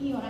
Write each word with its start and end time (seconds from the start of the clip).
Señor, 0.00 0.22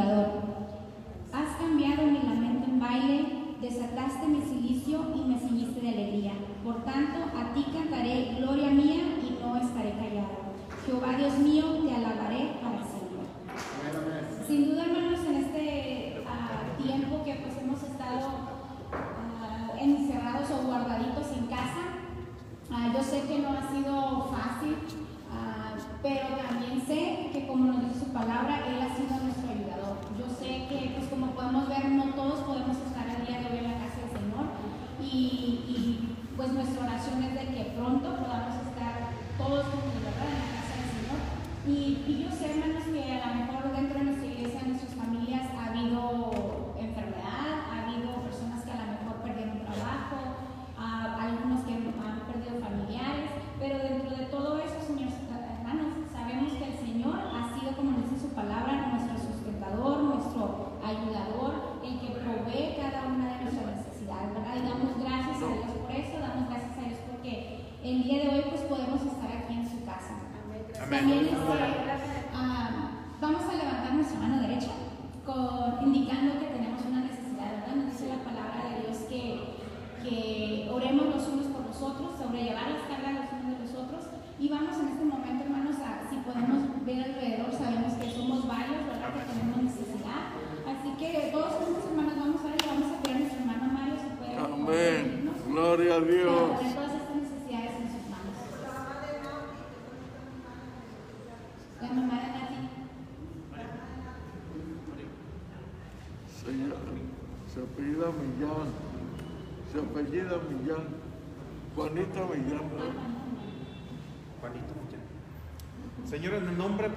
Has 0.00 1.56
cambiado 1.60 2.06
mi 2.06 2.22
lamento 2.22 2.64
en 2.64 2.80
baile, 2.80 3.26
desataste 3.60 4.26
mi 4.26 4.40
silicio 4.40 5.00
y 5.14 5.28
me 5.28 5.38
ceñiste 5.38 5.82
de 5.82 5.88
alegría. 5.90 6.32
Por 6.64 6.82
tanto, 6.82 7.18
a 7.36 7.52
ti 7.52 7.66
cantaré 7.74 8.36
gloria 8.38 8.70
mía 8.70 9.02
y 9.20 9.38
no 9.44 9.54
estaré 9.58 9.90
callado. 9.90 10.54
Jehová 10.86 11.18
Dios 11.18 11.38
mío, 11.40 11.81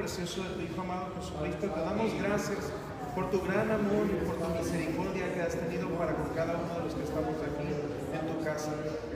precioso 0.05 0.43
de 0.43 0.49
tu 0.49 0.61
Hijo 0.61 0.81
amado 0.81 1.09
Jesucristo, 1.17 1.65
te 1.65 1.81
damos 1.81 2.13
gracias 2.21 2.69
por 3.15 3.31
tu 3.31 3.41
gran 3.41 3.71
amor 3.71 4.05
y 4.05 4.21
por 4.21 4.37
tu 4.37 4.45
misericordia 4.53 5.33
que 5.33 5.41
has 5.41 5.57
tenido 5.57 5.89
para 5.97 6.13
con 6.13 6.29
cada 6.29 6.61
uno 6.61 6.77
de 6.77 6.81
los 6.85 6.93
que 6.93 7.01
estamos 7.09 7.33
aquí 7.41 7.73
en 8.13 8.21
tu 8.29 8.37
casa. 8.45 8.69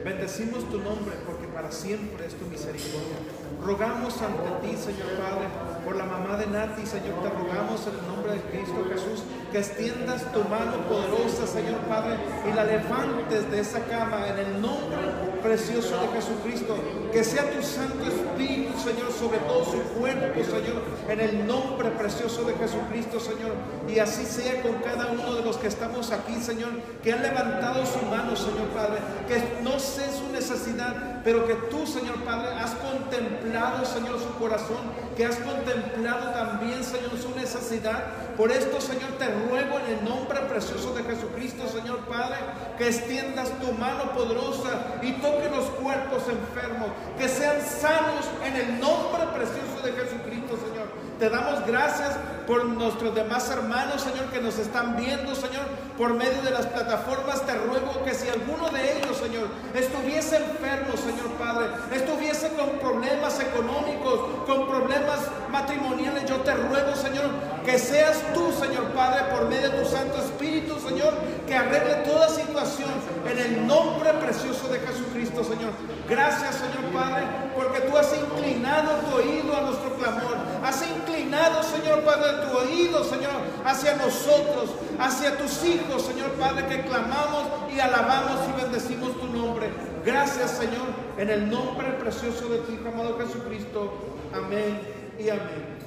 Bendecimos 0.03 0.65
tu 0.65 0.81
nombre 0.81 1.13
porque 1.29 1.45
para 1.45 1.71
siempre 1.71 2.25
es 2.25 2.33
tu 2.33 2.49
misericordia. 2.49 3.21
Rogamos 3.61 4.17
ante 4.17 4.49
ti, 4.65 4.73
Señor 4.73 5.13
Padre, 5.13 5.45
por 5.85 5.95
la 5.95 6.05
mamá 6.05 6.37
de 6.41 6.47
Nati, 6.47 6.81
Señor, 6.87 7.21
te 7.21 7.29
rogamos 7.29 7.85
en 7.85 7.93
el 7.93 8.05
nombre 8.09 8.33
de 8.33 8.41
Cristo 8.49 8.81
Jesús 8.89 9.29
que 9.51 9.59
extiendas 9.59 10.31
tu 10.31 10.39
mano 10.43 10.77
poderosa, 10.87 11.47
Señor 11.47 11.79
Padre, 11.87 12.17
y 12.49 12.53
la 12.53 12.63
levantes 12.63 13.49
de 13.51 13.59
esa 13.59 13.79
cama 13.85 14.27
en 14.27 14.37
el 14.37 14.61
nombre 14.61 14.97
precioso 15.41 15.99
de 16.01 16.07
Jesucristo. 16.19 16.75
Que 17.11 17.23
sea 17.23 17.49
tu 17.49 17.63
Santo 17.63 18.05
Espíritu, 18.05 18.77
Señor, 18.79 19.11
sobre 19.11 19.39
todo 19.39 19.65
su 19.65 19.81
cuerpo, 19.99 20.43
Señor, 20.43 20.83
en 21.07 21.19
el 21.19 21.47
nombre 21.47 21.89
precioso 21.91 22.43
de 22.43 22.53
Jesucristo, 22.53 23.19
Señor. 23.19 23.53
Y 23.87 23.99
así 23.99 24.25
sea 24.25 24.61
con 24.61 24.75
cada 24.75 25.07
uno 25.11 25.35
de 25.35 25.43
los 25.43 25.57
que 25.57 25.67
estamos 25.67 26.11
aquí, 26.11 26.35
Señor, 26.41 26.69
que 27.03 27.13
han 27.13 27.23
levantado 27.23 27.85
su 27.85 28.05
mano, 28.05 28.35
Señor 28.35 28.67
Padre, 28.75 28.99
que 29.27 29.63
no 29.63 29.79
sé 29.79 30.05
su 30.11 30.31
necesidad, 30.31 31.21
pero 31.23 31.47
que 31.47 31.55
tú, 31.55 31.87
Señor 31.87 32.23
Padre, 32.23 32.49
has 32.53 32.71
contemplado, 32.75 33.85
Señor, 33.85 34.19
su 34.19 34.33
corazón, 34.37 34.91
que 35.17 35.25
has 35.25 35.37
contemplado 35.37 36.31
también, 36.31 36.83
Señor, 36.83 37.11
su 37.21 37.33
necesidad. 37.35 38.03
Por 38.37 38.51
esto, 38.51 38.79
Señor, 38.79 39.11
te 39.17 39.25
ruego 39.47 39.79
en 39.79 39.97
el 39.97 40.03
nombre 40.03 40.39
precioso 40.41 40.93
de 40.93 41.03
Jesucristo, 41.03 41.67
Señor 41.67 41.99
Padre, 42.07 42.37
que 42.77 42.87
extiendas 42.87 43.49
tu 43.59 43.71
mano 43.73 44.11
poderosa 44.13 44.99
y 45.01 45.13
toque 45.13 45.49
los 45.49 45.65
cuerpos 45.81 46.23
enfermos, 46.27 46.89
que 47.17 47.27
sean 47.27 47.61
sanos 47.61 48.25
en 48.43 48.55
el 48.55 48.79
nombre 48.79 49.21
precioso 49.33 49.81
de 49.83 49.93
Jesucristo, 49.93 50.57
Señor. 50.57 50.87
Te 51.19 51.29
damos 51.29 51.65
gracias 51.65 52.17
por 52.49 52.65
nuestros 52.65 53.13
demás 53.13 53.47
hermanos, 53.51 54.01
Señor, 54.01 54.25
que 54.31 54.41
nos 54.41 54.57
están 54.57 54.97
viendo, 54.97 55.35
Señor, 55.35 55.65
por 55.99 56.15
medio 56.15 56.41
de 56.41 56.49
las 56.49 56.65
plataformas. 56.65 57.45
Te 57.45 57.53
ruego 57.53 58.03
que 58.03 58.15
si 58.15 58.27
alguno 58.27 58.71
de 58.71 58.97
ellos, 58.97 59.17
Señor, 59.17 59.49
estuviese 59.75 60.37
enfermo, 60.37 60.97
Señor 60.97 61.29
Padre, 61.37 61.67
estuviese 61.93 62.49
con 62.53 62.79
problemas 62.79 63.39
económicos, 63.39 64.45
con 64.47 64.67
problemas 64.67 65.19
matrimoniales, 65.51 66.25
yo 66.25 66.37
te 66.37 66.55
ruego, 66.55 66.95
Señor, 66.95 67.29
que 67.63 67.77
seas 67.77 68.17
tú, 68.33 68.51
Señor 68.51 68.85
Padre, 68.95 69.25
por 69.31 69.47
medio 69.47 69.69
de 69.69 69.83
tu 69.83 69.85
Santo 69.87 70.17
Espíritu, 70.17 70.79
Señor, 70.79 71.13
que 71.45 71.55
arregle 71.55 71.97
toda 71.97 72.29
situación 72.29 72.89
en 73.29 73.37
el 73.37 73.67
nombre 73.67 74.11
precioso 74.13 74.67
de 74.69 74.79
Jesucristo, 74.79 75.43
Señor. 75.43 75.71
Gracias, 76.09 76.55
Señor 76.55 76.91
Padre, 76.91 77.25
porque 77.55 77.81
tú 77.81 77.95
has 77.95 78.11
inclinado 78.17 78.93
tu 79.01 79.17
oído 79.17 79.55
a 79.55 79.61
nuestro 79.61 79.93
clamor. 79.93 80.37
Has 80.63 80.81
inclinado, 80.81 81.61
Señor 81.61 82.01
Padre, 82.01 82.38
tu 82.41 82.57
oído, 82.57 83.03
Señor, 83.03 83.41
hacia 83.65 83.95
nosotros, 83.95 84.71
hacia 84.99 85.37
tus 85.37 85.63
hijos, 85.63 86.03
Señor 86.03 86.31
Padre, 86.33 86.67
que 86.67 86.81
clamamos 86.83 87.47
y 87.73 87.79
alabamos 87.79 88.39
y 88.49 88.61
bendecimos 88.61 89.19
tu 89.19 89.27
nombre. 89.27 89.69
Gracias, 90.05 90.51
Señor, 90.51 90.87
en 91.17 91.29
el 91.29 91.49
nombre 91.49 91.91
precioso 91.93 92.47
de 92.49 92.59
tu 92.59 92.71
Hijo 92.73 92.87
amado 92.87 93.17
Jesucristo. 93.17 93.93
Amén 94.33 94.79
y 95.19 95.29
amén. 95.29 95.79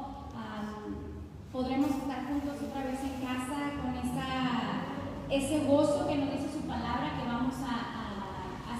podremos 1.52 1.90
estar 1.90 2.26
juntos 2.26 2.56
otra 2.66 2.82
vez 2.84 2.98
en 3.04 3.20
casa, 3.20 3.76
con 3.82 3.92
esa, 3.94 4.26
ese 5.28 5.66
gozo 5.66 6.08
que 6.08 6.16
nos 6.16 6.32
dice 6.32 6.48
su 6.50 6.66
palabra, 6.66 7.12
que 7.20 7.28
vamos 7.28 7.54
a, 7.60 7.91
a 7.91 7.91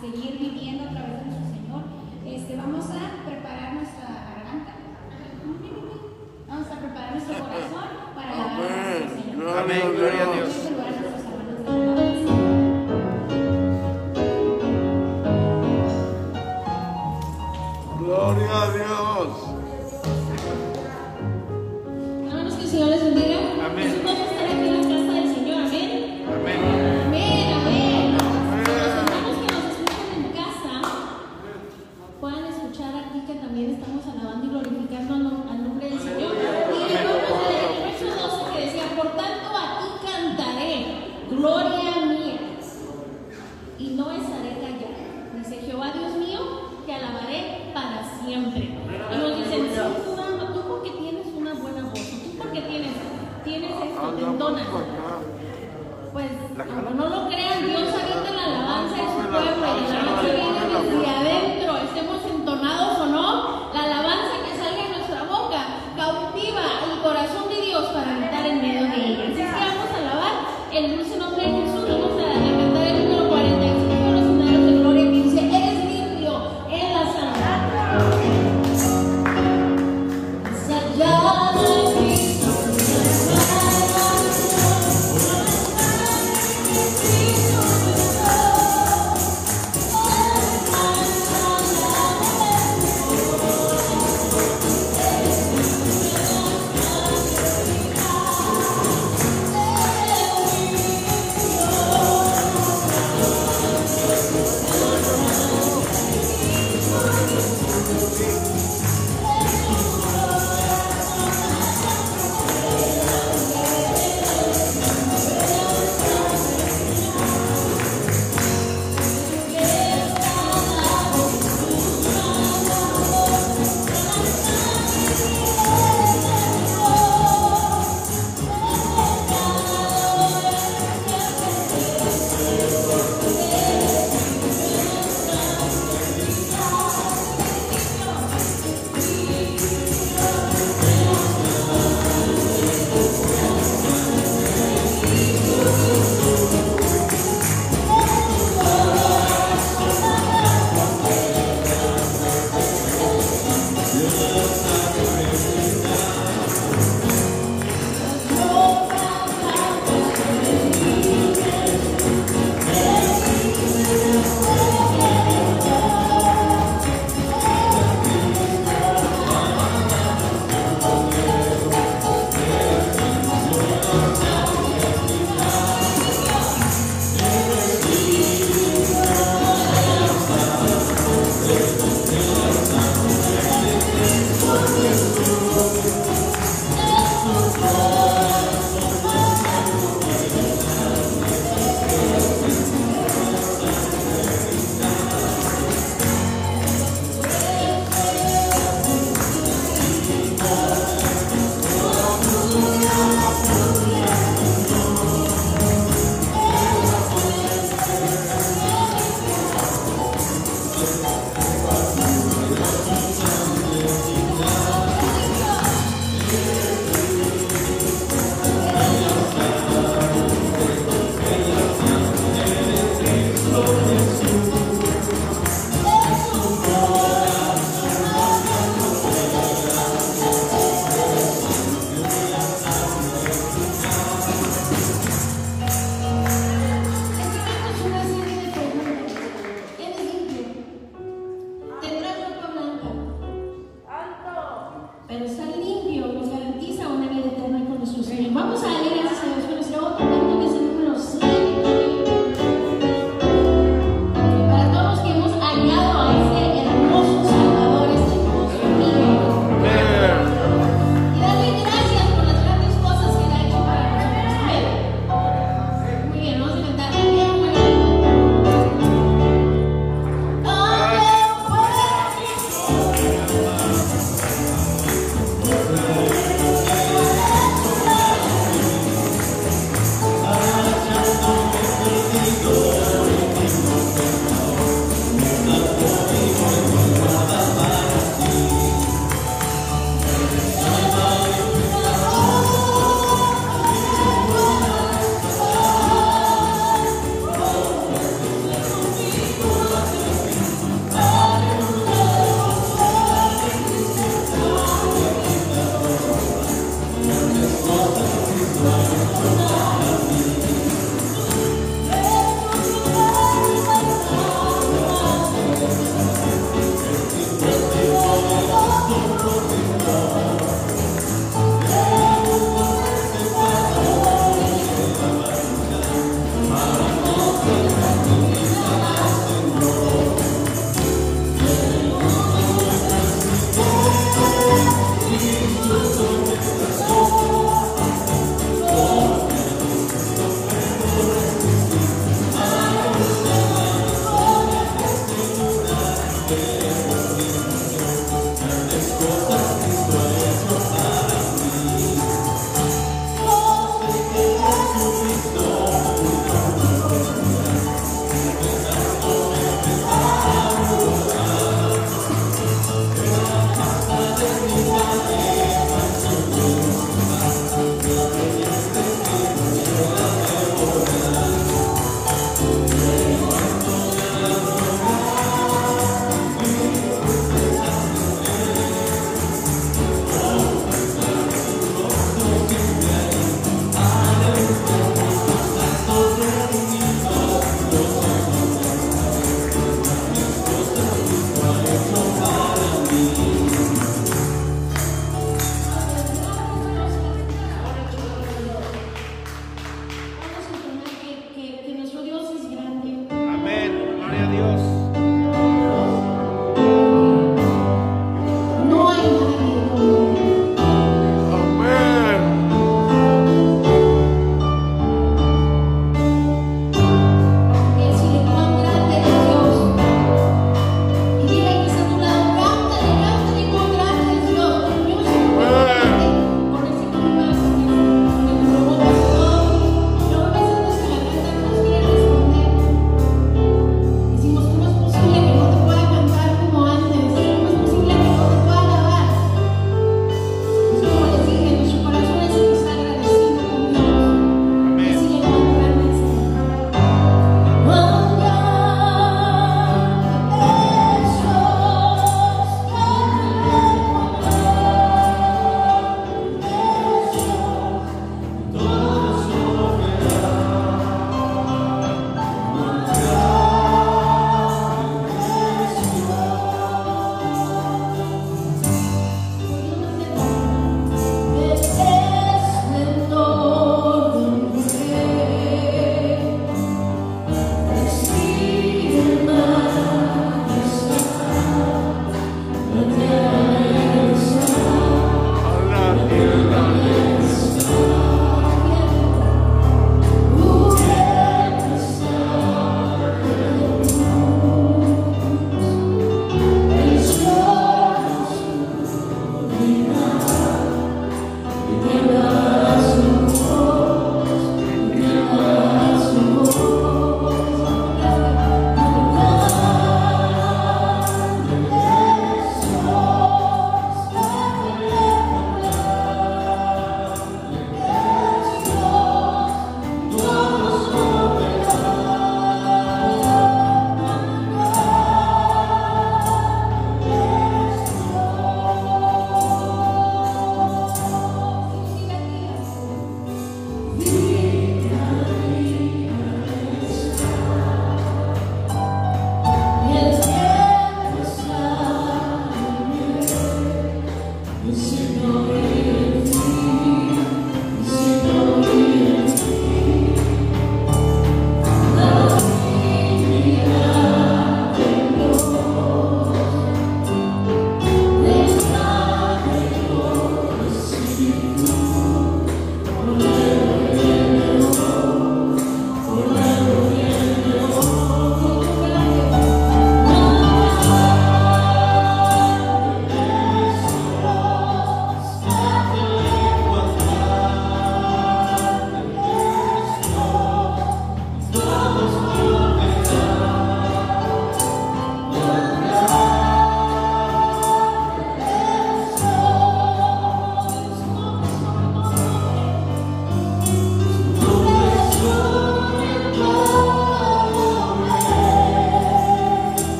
seguir 0.00 0.38
viviendo 0.38 0.84
a 0.84 0.90
través 0.90 1.18
de 1.18 1.24
nuestro 1.26 1.46
Señor. 1.54 1.82
Este, 2.24 2.56
vamos 2.56 2.84
a 2.86 3.26
preparar 3.26 3.74
nuestra 3.74 4.06
garganta. 4.06 4.72
Vamos 6.46 6.68
a 6.68 6.78
preparar 6.78 7.12
nuestro 7.12 7.34
corazón 7.38 7.88
para 8.14 8.36
la 8.36 8.44
a 8.44 8.58
nuestro 8.58 9.22
Señor. 9.22 9.58
Amén, 9.58 9.82
gloria 9.96 10.22
a 10.22 10.34
Dios. 10.34 10.48
Gloria 17.98 18.62
a 18.62 18.72
Dios. 18.72 19.28
Hermanos, 22.24 22.54
que 22.54 22.62
el 22.62 22.68
Señor 22.68 22.88
les 22.88 23.04
bendiga. 23.04 23.66
Amén. 23.66 24.07
Gloria 41.38 42.04
mía, 42.06 42.58
y 43.78 43.90
no 43.90 44.10
estaré 44.10 44.58
callado. 44.60 45.38
Dice 45.38 45.62
Jehová 45.64 45.92
Dios 45.92 46.14
mío, 46.16 46.40
te 46.84 46.94
alabaré 46.94 47.70
para 47.72 48.02
siempre. 48.20 48.77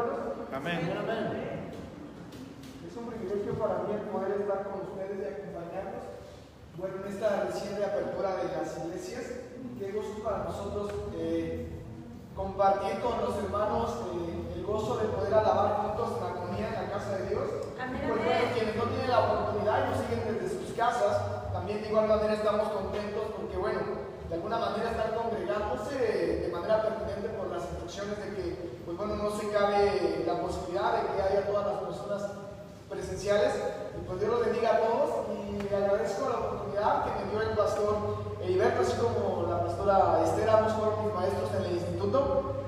Hermanos. 0.00 0.48
Amén. 0.52 1.72
Es 2.86 2.96
un 2.96 3.06
privilegio 3.06 3.54
para 3.54 3.84
mí 3.84 3.94
el 3.94 4.08
poder 4.12 4.40
estar 4.40 4.64
con 4.68 4.88
ustedes 4.88 5.16
y 5.20 5.24
acompañarnos. 5.24 6.04
Bueno, 6.76 6.94
en 7.04 7.12
esta 7.12 7.44
reciente 7.44 7.84
apertura 7.84 8.36
de 8.36 8.52
las 8.52 8.76
iglesias, 8.84 9.24
qué 9.78 9.92
gozo 9.92 10.22
para 10.22 10.44
nosotros 10.44 10.92
eh, 11.16 11.68
compartir 12.34 13.00
con 13.00 13.20
los 13.20 13.36
hermanos 13.38 13.90
eh, 14.12 14.56
el 14.56 14.64
gozo 14.64 14.98
de 14.98 15.08
poder 15.08 15.32
alabar 15.32 15.96
juntos 15.96 16.18
en 16.18 16.24
armonía 16.24 16.68
en 16.68 16.74
la 16.74 16.90
casa 16.92 17.16
de 17.16 17.28
Dios. 17.28 17.48
Pues 17.76 18.24
bueno, 18.24 18.52
quienes 18.54 18.76
no 18.76 18.84
tienen 18.84 19.10
la 19.10 19.20
oportunidad 19.20 19.86
y 19.86 19.90
nos 19.90 19.98
siguen 20.04 20.36
desde 20.36 20.58
sus 20.58 20.76
casas, 20.76 21.52
también 21.52 21.82
de 21.82 21.88
igual 21.88 22.08
manera 22.08 22.34
estamos 22.34 22.68
contentos 22.68 23.24
porque, 23.36 23.56
bueno, 23.56 23.80
de 24.28 24.34
alguna 24.34 24.58
manera 24.58 24.90
están 24.90 25.14
congregándose 25.14 25.96
de 25.96 26.48
manera 26.52 26.82
pertinente 26.82 27.28
por 27.38 27.48
las 27.48 27.62
instrucciones 27.62 28.18
de 28.18 28.28
que, 28.34 28.55
pues 28.86 28.96
bueno, 28.96 29.16
no 29.16 29.30
se 29.34 29.50
cabe 29.50 30.22
la 30.24 30.40
posibilidad 30.40 30.94
de 30.94 31.10
que 31.10 31.22
haya 31.22 31.46
todas 31.50 31.66
las 31.66 31.82
personas 31.82 32.22
presenciales. 32.88 33.52
Y 33.98 34.06
pues 34.06 34.20
Dios 34.20 34.30
los 34.30 34.46
bendiga 34.46 34.76
a 34.76 34.78
todos 34.78 35.26
y 35.34 35.58
le 35.58 35.76
agradezco 35.76 36.30
la 36.30 36.38
oportunidad 36.38 37.02
que 37.02 37.10
me 37.18 37.30
dio 37.32 37.42
el 37.42 37.56
pastor 37.58 37.96
Heriberto, 38.40 38.82
así 38.82 38.94
como 39.02 39.50
la 39.50 39.66
pastora 39.66 40.22
Esther, 40.22 40.48
ambos 40.50 40.72
fueron 40.74 41.04
mis 41.04 41.14
maestros 41.14 41.50
en 41.58 41.64
el 41.66 41.72
instituto. 41.82 42.62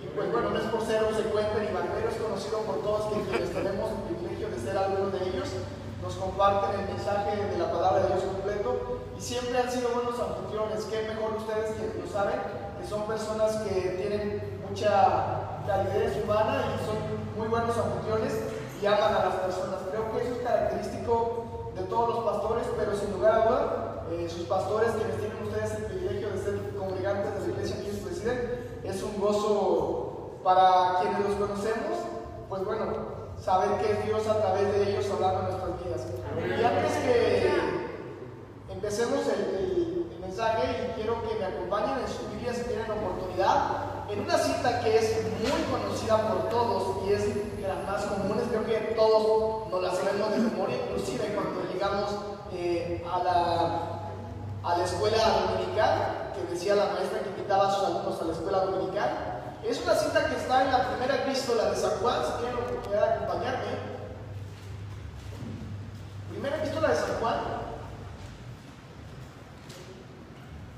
Y 0.00 0.06
pues 0.16 0.32
bueno, 0.32 0.50
no 0.50 0.58
es 0.58 0.64
por 0.72 0.80
ser 0.80 1.04
obsecuente 1.04 1.60
ni 1.60 1.68
barbero, 1.68 2.08
es 2.08 2.16
conocido 2.16 2.58
por 2.64 2.80
todos 2.80 3.12
quienes 3.12 3.52
tenemos 3.52 3.92
el 3.92 4.00
privilegio 4.08 4.48
de 4.48 4.58
ser 4.58 4.78
algunos 4.78 5.12
de 5.12 5.20
ellos, 5.28 5.52
nos 6.00 6.14
comparten 6.16 6.80
el 6.80 6.96
mensaje 6.96 7.36
de 7.36 7.58
la 7.58 7.70
palabra 7.70 8.02
de 8.02 8.08
Dios 8.08 8.24
completo 8.24 9.04
y 9.16 9.20
siempre 9.20 9.58
han 9.60 9.70
sido 9.70 9.90
buenos 9.90 10.18
anfitriones. 10.18 10.84
Qué 10.88 11.12
mejor 11.12 11.36
ustedes 11.36 11.76
que 11.76 12.00
lo 12.00 12.08
saben, 12.08 12.40
que 12.80 12.88
son 12.88 13.06
personas 13.06 13.56
que 13.68 14.00
tienen 14.00 14.60
mucha 14.68 15.41
calidez 15.66 16.22
humana 16.24 16.74
y 16.74 16.84
son 16.84 16.96
muy 17.36 17.48
buenos 17.48 17.76
anfitriones 17.76 18.34
y 18.80 18.86
aman 18.86 19.14
a 19.14 19.24
las 19.26 19.34
personas. 19.36 19.80
Creo 19.90 20.10
que 20.12 20.24
eso 20.24 20.32
es 20.36 20.46
característico 20.46 21.72
de 21.74 21.82
todos 21.84 22.14
los 22.16 22.24
pastores, 22.24 22.64
pero 22.76 22.96
sin 22.96 23.12
lugar 23.12 23.34
a 23.34 23.46
duda, 23.46 24.04
eh, 24.10 24.28
sus 24.28 24.42
pastores, 24.46 24.90
quienes 24.92 25.18
tienen 25.18 25.42
ustedes 25.42 25.72
el 25.78 25.84
privilegio 25.84 26.30
de 26.30 26.38
ser 26.38 26.74
congregantes 26.76 27.34
de 27.34 27.40
la 27.40 27.52
iglesia 27.54 27.76
que 27.76 27.82
ellos 27.88 28.00
presiden, 28.04 28.80
es 28.84 29.02
un 29.02 29.20
gozo 29.20 30.38
para 30.44 31.00
quienes 31.00 31.20
los 31.28 31.34
conocemos, 31.48 31.96
pues 32.48 32.64
bueno, 32.64 32.84
saber 33.40 33.78
que 33.80 33.92
es 33.92 34.04
Dios 34.04 34.26
a 34.28 34.38
través 34.40 34.72
de 34.72 34.90
ellos 34.90 35.06
hablando 35.10 35.40
en 35.40 35.46
nuestras 35.46 35.84
vidas. 35.84 36.06
Y 36.60 36.64
antes 36.64 36.92
que 36.98 37.50
empecemos 38.72 39.20
el, 39.28 39.54
el- 39.56 40.08
el 40.12 40.18
mensaje, 40.20 40.62
y 40.90 41.00
quiero 41.00 41.22
que 41.22 41.34
me 41.38 41.44
acompañen 41.46 41.98
en 42.00 42.08
su 42.08 42.26
Biblia 42.30 42.52
si 42.54 42.62
tienen 42.64 42.90
oportunidad, 42.90 43.91
en 44.12 44.20
una 44.20 44.36
cita 44.36 44.80
que 44.80 44.98
es 44.98 45.16
muy 45.40 45.62
conocida 45.70 46.28
por 46.28 46.50
todos 46.50 47.06
y 47.06 47.14
es 47.14 47.56
de 47.56 47.66
las 47.66 47.84
más 47.86 48.04
comunes, 48.04 48.44
creo 48.50 48.66
que 48.66 48.94
todos 48.94 49.70
nos 49.70 49.82
la 49.82 49.90
sabemos 49.94 50.30
de 50.30 50.38
memoria, 50.38 50.76
inclusive 50.84 51.34
cuando 51.34 51.62
llegamos 51.72 52.10
eh, 52.52 53.02
a, 53.10 53.22
la, 53.22 54.70
a 54.70 54.78
la 54.78 54.84
escuela 54.84 55.16
dominical, 55.16 56.32
que 56.34 56.52
decía 56.52 56.74
la 56.74 56.92
maestra 56.92 57.20
que 57.20 57.30
invitaba 57.30 57.68
a 57.68 57.74
sus 57.74 57.84
alumnos 57.84 58.20
a 58.20 58.24
la 58.24 58.32
escuela 58.32 58.58
dominical. 58.66 59.08
Es 59.64 59.80
una 59.82 59.94
cita 59.94 60.26
que 60.26 60.36
está 60.36 60.62
en 60.62 60.72
la 60.72 60.88
primera 60.88 61.14
epístola 61.22 61.70
de 61.70 61.76
San 61.76 61.92
Juan, 62.00 62.20
si 62.26 62.32
tienen 62.38 62.56
la 62.56 62.62
oportunidad 62.64 63.06
de 63.06 63.14
acompañarme. 63.14 63.72
Primera 66.30 66.56
epístola 66.56 66.88
de 66.88 66.96
San 66.96 67.20
Juan. 67.20 67.36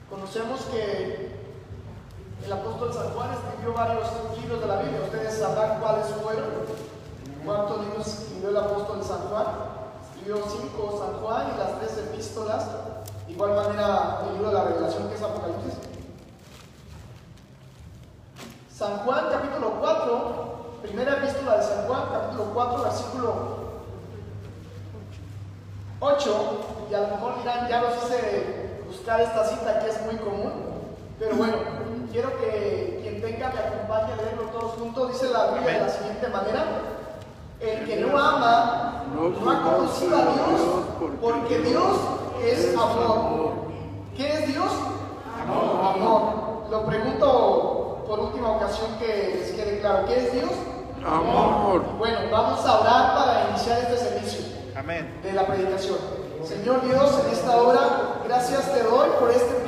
Conocemos 0.09 0.61
que 0.67 1.44
el 2.43 2.53
apóstol 2.53 2.93
San 2.93 3.11
Juan 3.11 3.31
escribió 3.33 3.75
varios 3.75 4.09
libros 4.41 4.61
de 4.61 4.67
la 4.67 4.77
Biblia. 4.79 5.01
Ustedes 5.05 5.39
sabrán 5.39 5.81
cuáles 5.81 6.07
fueron. 6.07 6.51
¿Cuántos 7.45 7.81
libros 7.85 8.07
escribió 8.07 8.49
el 8.49 8.57
apóstol 8.57 9.05
San 9.05 9.21
Juan? 9.29 9.47
Escribió 10.03 10.43
cinco 10.49 10.99
San 10.99 11.23
Juan 11.23 11.53
y 11.55 11.59
las 11.59 11.79
tres 11.79 11.99
epístolas. 12.07 12.67
De 13.27 13.33
igual 13.33 13.55
manera, 13.55 14.21
el 14.27 14.35
libro 14.35 14.49
de 14.49 14.55
la 14.55 14.65
Revelación, 14.65 15.09
que 15.09 15.15
es 15.15 15.23
Apocalipsis. 15.23 15.75
San 18.75 18.99
Juan, 18.99 19.27
capítulo 19.31 19.75
4, 19.81 20.55
Primera 20.83 21.19
epístola 21.19 21.57
de 21.59 21.63
San 21.63 21.87
Juan, 21.87 22.03
capítulo 22.13 22.51
4, 22.53 22.83
versículo 22.83 23.35
8, 26.01 26.61
y 26.91 26.95
a 26.95 27.01
lo 27.01 27.09
mejor 27.09 27.39
dirán, 27.39 27.69
ya 27.69 27.81
los 27.83 28.05
hice 28.05 28.83
buscar 28.87 29.21
esta 29.21 29.47
cita 29.47 29.81
que 29.81 29.91
es 29.91 30.05
muy 30.05 30.17
común, 30.17 30.53
pero 31.19 31.37
bueno, 31.37 31.57
quiero 32.15 32.31
que 32.39 33.01
quien 33.03 33.21
tenga 33.21 33.51
me 33.51 33.59
acompañe 33.59 34.13
a 34.13 34.17
leerlo 34.17 34.45
todos 34.53 34.73
juntos. 34.79 35.13
Dice 35.13 35.33
la 35.33 35.51
Biblia 35.51 35.73
de 35.75 35.81
la 35.81 35.89
siguiente 35.89 36.29
manera: 36.29 36.65
El 37.61 37.85
que 37.85 37.97
no 37.97 38.17
ama 38.17 39.05
no 39.13 39.51
ha 39.51 39.63
conocido 39.63 40.17
a 40.17 40.23
Dios, 40.23 40.61
porque 41.21 41.59
Dios 41.59 41.97
es 42.43 42.75
amor. 42.77 43.53
¿Qué 44.17 44.33
es 44.33 44.47
Dios? 44.47 44.71
Amor. 45.43 46.71
Lo 46.71 46.87
pregunto 46.87 48.05
por 48.07 48.21
última 48.21 48.53
ocasión 48.53 48.97
que 49.01 49.41
les 49.41 49.51
quede 49.51 49.81
claro: 49.81 50.07
¿qué 50.07 50.27
es 50.27 50.33
Dios? 50.33 50.51
Amor. 51.05 51.83
Bueno, 51.99 52.19
vamos 52.31 52.65
a 52.65 52.81
orar 52.81 53.15
para 53.17 53.51
iniciar 53.51 53.81
este 53.81 53.99
servicio 53.99 54.45
Amén. 54.77 55.21
de 55.23 55.33
la 55.33 55.47
predicación. 55.47 55.99
Señor 56.45 56.83
Dios, 56.83 57.21
en 57.25 57.33
esta 57.33 57.57
hora, 57.57 58.21
gracias 58.25 58.73
te 58.73 58.83
doy 58.83 59.09
por 59.19 59.31
este 59.31 59.64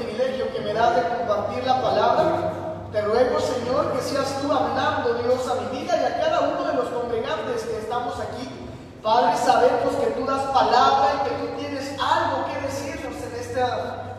de 0.77 1.09
compartir 1.09 1.65
la 1.65 1.81
palabra. 1.81 2.53
Te 2.93 3.01
ruego, 3.01 3.41
Señor, 3.41 3.93
que 3.95 4.03
seas 4.03 4.43
tú 4.43 4.53
hablando, 4.53 5.15
Dios, 5.15 5.49
a 5.49 5.55
mi 5.55 5.81
vida 5.81 5.97
y 5.97 6.05
a 6.05 6.21
cada 6.21 6.41
uno 6.41 6.65
de 6.69 6.75
los 6.75 6.89
congregantes 6.91 7.63
que 7.63 7.79
estamos 7.79 8.15
aquí. 8.21 8.47
Padre, 9.03 9.39
sabemos 9.39 9.97
que 9.97 10.07
tú 10.09 10.27
das 10.27 10.43
palabra 10.53 11.15
y 11.17 11.29
que 11.29 11.35
tú 11.37 11.47
tienes 11.59 11.97
algo 11.99 12.45
que 12.45 12.61
decirnos 12.61 13.17
en 13.25 13.41
este 13.41 13.63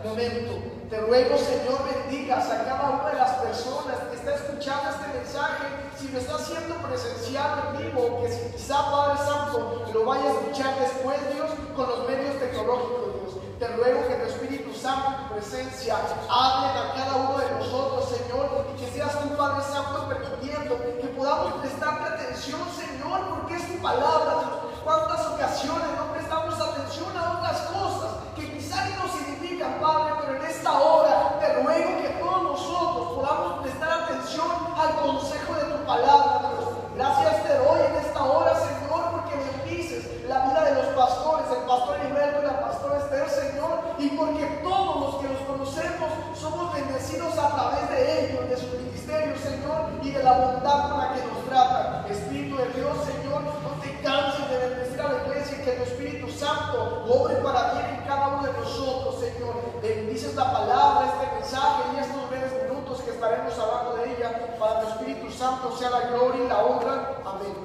momento. 0.03 0.53
Te 0.89 0.97
ruego, 1.01 1.37
Señor, 1.37 1.77
bendigas 1.85 2.49
a 2.49 2.65
cada 2.65 2.89
una 2.89 3.09
de 3.11 3.17
las 3.19 3.31
personas 3.35 3.95
que 4.09 4.15
está 4.15 4.33
escuchando 4.33 4.89
este 4.89 5.13
mensaje, 5.13 5.65
si 5.95 6.09
lo 6.09 6.17
está 6.17 6.35
haciendo 6.35 6.75
presencial 6.89 7.69
en 7.69 7.85
vivo, 7.85 8.21
que 8.23 8.31
si 8.31 8.51
quizá, 8.57 8.89
Padre 8.89 9.17
Santo, 9.19 9.85
lo 9.93 10.05
vaya 10.05 10.25
a 10.25 10.33
escuchar 10.33 10.73
después, 10.79 11.17
Dios, 11.35 11.51
con 11.75 11.87
los 11.87 12.09
medios 12.09 12.39
tecnológicos. 12.39 13.26
Te 13.59 13.67
ruego 13.69 14.07
que 14.07 14.15
tu 14.15 14.25
Espíritu 14.25 14.73
Santo, 14.73 15.09
tu 15.17 15.33
presencia, 15.33 15.95
hablen 16.29 16.77
a 16.77 16.93
cada 16.93 17.15
uno 17.15 17.39
de 17.39 17.49
nosotros, 17.57 18.07
Señor, 18.09 18.67
y 18.71 18.79
que 18.79 18.91
seas 18.91 19.19
tu 19.19 19.35
Padre 19.35 19.63
Santo 19.63 20.07
permitiendo 20.07 20.77
que 20.77 21.07
podamos 21.17 21.53
prestarte 21.61 22.13
atención, 22.13 22.61
Señor, 22.75 23.21
porque 23.29 23.55
es 23.55 23.67
tu 23.67 23.81
palabra. 23.81 24.61
¿Cuántas 24.83 25.25
ocasiones 25.25 25.87
no 25.97 26.13
prestamos 26.13 26.53
atención 26.53 27.17
a 27.17 27.39
otras 27.39 27.61
cosas 27.61 28.11
que 28.35 28.53
quizá 28.53 28.85
ni 28.85 28.95
nos 28.95 29.11
significan, 29.11 29.81
Padre, 29.81 30.13
pero 30.21 30.35
en 30.37 30.45
esta 30.45 30.79
hora 30.79 31.39
te 31.39 31.53
ruego 31.63 32.01
que 32.01 32.09
todos 32.21 32.43
nosotros 32.43 33.07
podamos 33.15 33.63
prestar 33.63 34.03
atención 34.03 34.47
al 34.77 34.95
consejo 35.01 35.53
de 35.55 35.63
tu 35.63 35.85
palabra, 35.85 36.51
Dios. 36.53 36.77
Gracias 36.95 37.43
te 37.43 37.57
doy 37.57 37.79
en 37.89 37.95
esta 38.05 38.23
hora, 38.23 38.53
Señor, 38.55 39.11
porque 39.11 39.35
bendices 39.35 40.27
la 40.27 40.45
vida 40.45 40.63
de 40.63 40.75
los 40.75 40.85
pastores, 40.95 41.45
el 41.51 41.65
pastor 41.67 41.97
Heriberto 41.97 42.41
y 42.41 42.45
la 42.45 42.61
pastora 42.61 42.97
Esther, 42.97 43.29
Señor, 43.29 43.79
y 43.99 44.09
porque 44.09 44.45
todos 44.63 44.99
los 45.01 45.21
que 45.21 45.27
los 45.27 45.41
conocemos 45.41 46.09
somos 46.39 46.73
bendecidos 46.73 47.37
a 47.37 47.49
través 47.49 47.89
de 47.89 48.29
ellos, 48.29 48.49
de 48.49 48.57
su 48.57 48.67
ministerio, 48.77 49.35
Señor, 49.37 49.89
y 50.03 50.11
de 50.11 50.23
la 50.23 50.33
bondad 50.33 50.89
con 50.89 50.99
la 50.99 51.13
que 51.13 51.21
nos 51.25 51.43
tratan. 51.49 52.05
Espíritu 52.11 52.57
de 52.57 52.67
Dios, 52.73 52.97
Señor, 53.05 53.41
no 53.41 53.69
te 53.81 53.99
canses 54.01 54.49
de 54.49 54.57
bendecir 54.57 55.01
a 55.01 55.13
la 55.13 55.27
iglesia 55.27 55.57
y 55.57 55.65
que 55.65 55.71
tu 55.71 55.83
Espíritu 55.83 56.29
Santo 56.29 57.05
obre 57.09 57.35
para 57.37 57.73
bien 57.73 57.85
en 57.99 58.07
cada 58.07 58.27
uno 58.27 58.43
de 58.43 58.53
nosotros, 58.53 59.19
Señor. 59.19 59.55
Bendices 59.81 60.35
la 60.35 60.51
palabra, 60.51 61.13
este 61.13 61.35
mensaje 61.35 61.83
y 61.95 61.99
estos 61.99 62.29
breves 62.29 62.53
minutos 62.69 63.01
que 63.01 63.11
estaremos 63.11 63.53
hablando 63.57 63.95
de 63.97 64.15
ella, 64.15 64.57
para 64.59 64.79
que 64.79 64.85
tu 64.85 64.91
Espíritu 64.91 65.31
Santo 65.31 65.75
sea 65.75 65.89
la 65.89 66.01
gloria 66.09 66.43
y 66.43 66.47
la 66.47 66.63
honra. 66.63 67.21
Amén. 67.25 67.55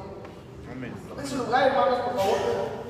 Amén. 0.71 0.95
En 1.19 1.27
su 1.27 1.37
lugar, 1.37 1.69
hermanos, 1.69 1.99
por 2.01 2.17
favor. 2.17 2.82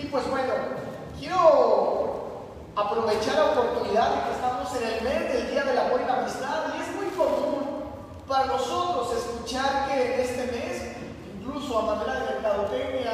Y 0.00 0.06
pues 0.06 0.30
bueno, 0.30 0.52
quiero 1.18 2.30
aprovechar 2.74 3.34
la 3.34 3.44
oportunidad 3.50 4.14
de 4.14 4.22
que 4.24 4.30
estamos 4.32 4.74
en 4.76 4.88
el 4.88 5.02
mes 5.04 5.32
del 5.34 5.50
Día 5.50 5.64
del 5.64 5.78
Amor 5.78 6.00
y 6.02 6.06
la 6.06 6.20
Amistad 6.20 6.74
y 6.74 6.80
es 6.80 6.96
muy 6.96 7.06
común 7.14 7.84
para 8.26 8.46
nosotros 8.46 9.14
escuchar 9.14 9.88
que 9.88 10.14
en 10.14 10.20
este 10.20 10.46
mes, 10.46 10.96
incluso 11.34 11.78
a 11.80 11.94
manera 11.94 12.14
de 12.14 12.30
mercadotecnia, 12.32 13.12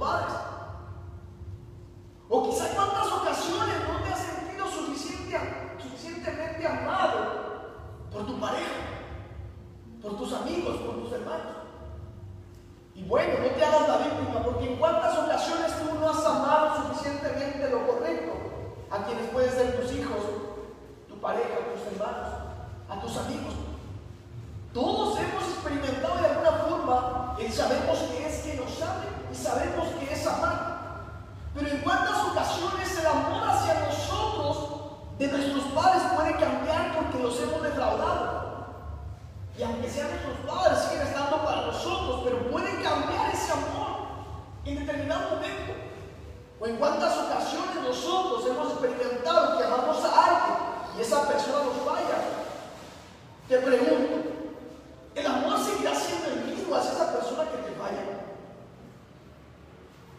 padres. 0.00 0.34
O 2.28 2.48
quizás 2.48 2.70
cuántas 2.70 3.12
ocasiones 3.12 3.74
no 3.86 4.02
te 4.02 4.12
has 4.12 4.18
sentido 4.18 4.66
suficiente, 4.66 5.36
suficientemente 5.78 6.66
amado 6.66 7.18
por 8.10 8.26
tu 8.26 8.40
pareja, 8.40 8.80
por 10.00 10.16
tus 10.16 10.32
amigos, 10.32 10.76
por 10.78 11.02
tus 11.02 11.12
hermanos. 11.12 11.56
Y 12.94 13.04
bueno, 13.04 13.34
no 13.40 13.48
te 13.48 13.64
hagas 13.64 13.88
la 13.88 13.96
víctima, 13.98 14.42
porque 14.42 14.72
en 14.72 14.78
cuántas 14.78 15.18
ocasiones 15.18 15.72
tú 15.78 15.98
no 15.98 16.10
has 16.10 16.24
amado 16.24 16.82
suficientemente 16.82 17.70
lo 17.70 17.86
correcto 17.86 18.32
a 18.90 19.04
quienes 19.04 19.28
pueden 19.30 19.52
ser 19.52 19.80
tus 19.80 19.92
hijos, 19.92 20.18
tu 21.08 21.16
pareja, 21.20 21.58
tus 21.72 21.92
hermanos, 21.92 22.28
a 22.88 23.00
tus 23.00 23.16
amigos. 23.16 23.54
Todos 24.72 25.18
hemos 25.18 25.44
experimentado 25.44 26.20
de 26.20 26.26
alguna 26.28 26.52
forma 26.52 27.36
el 27.40 27.52
sabemos 27.52 27.98
que 27.98 28.26
es 28.26 28.42
que 28.42 28.54
nos 28.54 28.82
amen 28.82 29.19
sabemos 29.40 29.88
que 29.98 30.12
es 30.12 30.26
amar. 30.26 30.80
Pero 31.54 31.68
en 31.68 31.80
cuántas 31.80 32.24
ocasiones 32.24 32.98
el 32.98 33.06
amor 33.06 33.48
hacia 33.48 33.80
nosotros 33.80 34.68
de 35.18 35.26
nuestros 35.28 35.64
padres 35.72 36.02
puede 36.14 36.32
cambiar 36.36 36.94
porque 36.94 37.22
los 37.22 37.40
hemos 37.40 37.62
defraudado. 37.62 38.40
Y 39.58 39.62
aunque 39.62 39.90
sean 39.90 40.08
nuestros 40.10 40.36
padres, 40.46 40.78
siguen 40.84 41.06
estando 41.06 41.44
para 41.44 41.66
nosotros, 41.66 42.20
pero 42.24 42.50
puede 42.50 42.82
cambiar 42.82 43.30
ese 43.32 43.52
amor 43.52 43.90
en 44.64 44.86
determinado 44.86 45.30
momento. 45.30 45.72
O 46.60 46.66
en 46.66 46.76
cuántas 46.76 47.16
ocasiones 47.16 47.76
nosotros 47.82 48.46
hemos 48.46 48.72
experimentado 48.72 49.58
que 49.58 49.64
amamos 49.64 50.04
a 50.04 50.24
alguien 50.24 50.58
y 50.96 51.00
esa 51.00 51.26
persona 51.26 51.64
nos 51.64 51.76
falla. 51.84 52.18
Te 53.48 53.58
pregunto, 53.58 54.30
¿el 55.14 55.26
amor 55.26 55.58
seguirá 55.58 55.94
siendo 55.94 56.28
el 56.28 56.54
mismo 56.54 56.74
hacia 56.76 56.92
esa 56.92 57.12
persona 57.12 57.44
que 57.50 57.56
te 57.58 57.76
falla? 57.78 58.09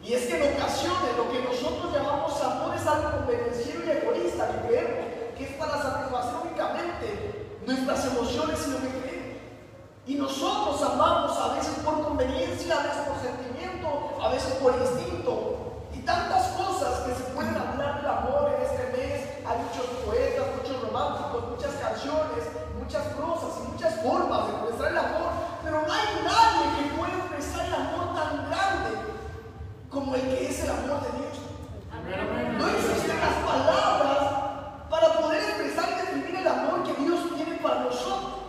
Y 0.03 0.13
es 0.13 0.25
que 0.25 0.35
en 0.35 0.55
ocasiones 0.57 1.15
lo 1.15 1.31
que 1.31 1.43
nosotros 1.43 1.93
llamamos 1.93 2.41
amor 2.41 2.75
es 2.75 2.87
algo 2.87 3.11
convenenciero 3.21 3.85
y 3.85 3.89
egoísta, 3.91 4.47
que 4.49 4.67
creemos 4.67 5.05
que 5.37 5.43
es 5.43 5.53
para 5.57 5.77
satisfacer 5.77 6.35
únicamente 6.41 7.59
nuestras 7.65 8.05
emociones 8.07 8.59
y 8.67 8.71
lo 8.71 8.77
que 8.81 8.89
creemos. 8.97 9.37
Y 10.07 10.15
nosotros 10.15 10.81
amamos 10.81 11.37
a 11.37 11.53
veces 11.53 11.75
por 11.85 12.01
conveniencia, 12.01 12.79
a 12.79 12.83
veces 12.83 13.01
por 13.05 13.17
sentimiento, 13.21 14.17
a 14.19 14.29
veces 14.29 14.53
por 14.55 14.73
instinto. 14.73 15.85
Y 15.93 15.99
tantas 15.99 16.47
cosas 16.57 17.05
que 17.05 17.13
se 17.13 17.29
pueden 17.35 17.55
hablar 17.55 18.01
del 18.01 18.09
amor 18.09 18.49
en 18.57 18.65
este 18.65 18.97
mes. 18.97 19.45
Hay 19.45 19.57
muchos 19.61 19.85
poetas, 20.01 20.47
muchos 20.57 20.81
románticos, 20.81 21.49
muchas 21.49 21.73
canciones, 21.77 22.41
muchas 22.81 23.05
prosas 23.13 23.53
y 23.61 23.71
muchas 23.71 24.01
formas 24.01 24.47
de 24.47 24.53
expresar 24.53 24.91
el 24.93 24.97
amor. 24.97 25.29
Pero 25.63 25.85
no 25.85 25.93
hay 25.93 26.07
nadie 26.25 26.65
que 26.73 26.97
pueda 26.97 27.13
expresar 27.21 27.65
el 27.67 27.73
amor 27.75 28.15
tan 28.17 28.49
grande 28.49 29.11
como 29.91 30.15
el 30.15 30.21
que 30.21 30.49
es 30.49 30.63
el 30.63 30.69
amor 30.69 31.01
de 31.01 31.11
Dios. 31.19 31.37
No 32.57 32.67
existen 32.67 33.19
las 33.19 33.35
palabras 33.45 34.89
para 34.89 35.13
poder 35.19 35.43
expresar 35.43 35.89
y 35.91 36.01
definir 36.01 36.35
el 36.39 36.47
amor 36.47 36.83
que 36.83 36.93
Dios 37.03 37.19
tiene 37.35 37.57
para 37.57 37.81
nosotros. 37.81 38.41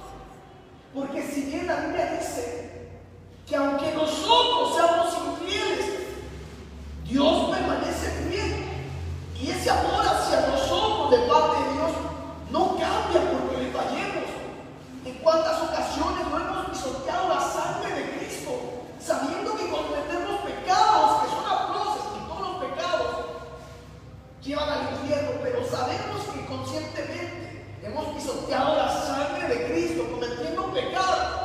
Porque 0.95 1.23
si 1.23 1.43
bien 1.43 1.67
la 1.67 1.77
Biblia 1.77 2.19
dice 2.19 2.91
que 3.47 3.57
aunque 3.57 3.93
nosotros 3.93 4.77
seamos 4.77 5.15
infieles, 5.41 5.87
Dios 7.05 7.51
permanece 7.51 8.11
fiel. 8.29 8.69
Y 9.41 9.51
ese 9.51 9.71
amor 9.71 10.07
hacia 10.07 10.47
nosotros 10.47 11.11
de 11.11 11.19
parte 11.27 11.65
de 11.65 11.73
Dios 11.75 11.91
no 12.51 12.77
cambia 12.77 13.33
porque 13.33 13.63
le 13.63 13.73
fallemos. 13.73 14.31
En 15.05 15.15
cuántas 15.15 15.63
ocasiones 15.63 16.27
no 16.31 16.37
hemos 16.39 16.67
pisoteado 16.67 17.29
la 17.29 17.41
sangre 17.41 17.93
de 17.95 18.19
Cristo, 18.19 18.53
sabiendo 19.01 19.57
que 19.57 19.69
cometemos 19.69 20.41
pecados 20.43 21.23
que 21.23 21.31
son 21.31 21.45
atroces 21.45 22.03
y 22.17 22.29
todos 22.29 22.41
los 22.41 22.65
pecados 22.65 23.17
llevan 24.43 24.69
al 24.69 24.93
infierno, 24.93 25.31
pero 25.43 25.65
sabemos 25.65 26.23
que 26.35 26.45
conscientemente 26.47 27.79
hemos 27.83 28.07
pisoteado 28.15 28.77
la 28.77 28.89
sangre 28.89 29.49
de 29.49 29.67
Cristo 29.67 30.09
cometiendo 30.11 30.73
pecado. 30.73 31.43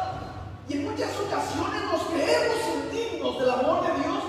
Y 0.68 0.74
en 0.74 0.92
muchas 0.92 1.12
ocasiones 1.18 1.82
nos 1.92 2.02
creemos 2.04 2.58
indignos 2.76 3.40
del 3.40 3.50
amor 3.50 3.88
de 3.88 4.04
Dios 4.04 4.24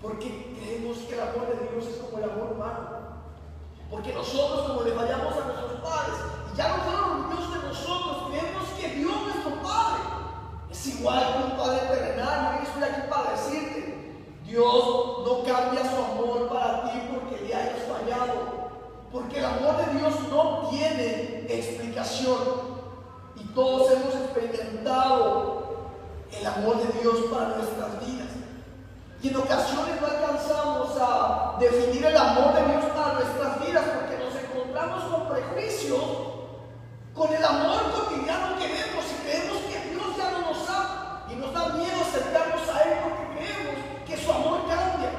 porque 0.00 0.54
creemos 0.58 0.98
que 0.98 1.14
el 1.14 1.20
amor 1.20 1.46
de 1.48 1.68
Dios 1.68 1.92
es 1.92 1.96
como 1.96 2.18
el 2.18 2.30
amor 2.30 2.52
humano. 2.52 2.88
Porque 3.90 4.12
nosotros 4.12 4.68
como 4.68 4.82
le 4.82 4.92
fallamos 4.92 5.34
a 5.34 5.44
nuestros 5.46 5.80
padres 5.80 6.14
y 6.52 6.56
ya 6.56 6.68
no 6.68 6.84
fueron 6.84 7.30
Dios 7.30 7.52
de 7.52 7.68
nosotros, 7.68 8.28
creemos 8.30 8.68
que 8.80 8.88
Dios 8.88 9.12
nuestro 9.22 9.62
Padre 9.62 10.02
es 10.70 10.86
igual 10.86 11.32
que 11.32 11.52
un 11.52 11.58
Padre 11.58 11.78
terrenal. 11.88 12.58
Yo 12.58 12.68
estoy 12.68 12.82
aquí 12.82 13.10
para 13.10 13.30
decirte, 13.32 13.95
Dios 14.46 15.18
no 15.24 15.42
cambia 15.42 15.82
su 15.82 15.96
amor 15.96 16.48
para 16.48 16.84
ti 16.84 17.02
porque 17.12 17.44
le 17.44 17.54
hayas 17.54 17.82
fallado. 17.88 18.66
Porque 19.12 19.38
el 19.38 19.44
amor 19.44 19.76
de 19.84 19.98
Dios 19.98 20.14
no 20.30 20.68
tiene 20.70 21.46
explicación. 21.48 22.38
Y 23.34 23.44
todos 23.54 23.90
hemos 23.90 24.14
experimentado 24.14 25.66
el 26.30 26.46
amor 26.46 26.76
de 26.78 27.00
Dios 27.00 27.16
para 27.32 27.56
nuestras 27.56 28.06
vidas. 28.06 28.28
Y 29.20 29.28
en 29.28 29.36
ocasiones 29.36 30.00
no 30.00 30.06
alcanzamos 30.06 30.96
a 31.00 31.56
definir 31.58 32.04
el 32.04 32.16
amor 32.16 32.54
de 32.54 32.72
Dios 32.72 32.84
para 32.94 33.14
nuestras 33.14 33.66
vidas 33.66 33.84
porque 33.94 34.22
nos 34.22 34.34
encontramos 34.36 35.04
con 35.04 35.28
prejuicios, 35.28 36.02
con 37.14 37.32
el 37.32 37.44
amor 37.44 37.80
cotidiano 37.92 38.58
que 38.58 38.68
vemos 38.68 39.04
y 39.10 39.26
creemos 39.26 39.58
que 39.62 39.90
Dios 39.90 40.16
ya 40.16 40.30
no 40.30 40.52
nos 40.52 40.68
ama 40.68 41.26
y 41.32 41.36
nos 41.36 41.52
da 41.52 41.68
miedo 41.70 41.96
acercarnos 42.02 42.68
a 42.68 42.82
Él 42.82 42.98
porque 43.02 43.38
creemos 43.38 43.85
que 44.06 44.16
su 44.16 44.30
amor 44.30 44.60
cambia. 44.68 45.10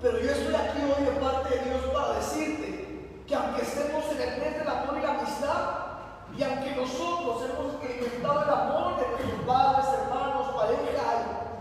Pero 0.00 0.18
yo 0.18 0.30
estoy 0.30 0.54
aquí 0.54 0.78
hoy 0.82 1.04
de 1.04 1.10
parte 1.12 1.56
de 1.56 1.64
Dios 1.64 1.80
para 1.92 2.14
decirte 2.14 3.24
que 3.26 3.34
aunque 3.34 3.62
estemos 3.62 4.04
en 4.12 4.20
el 4.20 4.40
mes 4.40 4.58
del 4.58 4.68
amor 4.68 4.98
y 4.98 5.02
la 5.02 5.18
amistad, 5.18 5.88
y 6.36 6.42
aunque 6.42 6.76
nosotros 6.76 7.42
hemos 7.50 7.74
experimentado 7.74 8.42
el 8.44 8.50
amor 8.50 9.00
de 9.00 9.08
nuestros 9.08 9.42
padres, 9.46 9.86
hermanos, 10.00 10.46
pareja, 10.54 10.82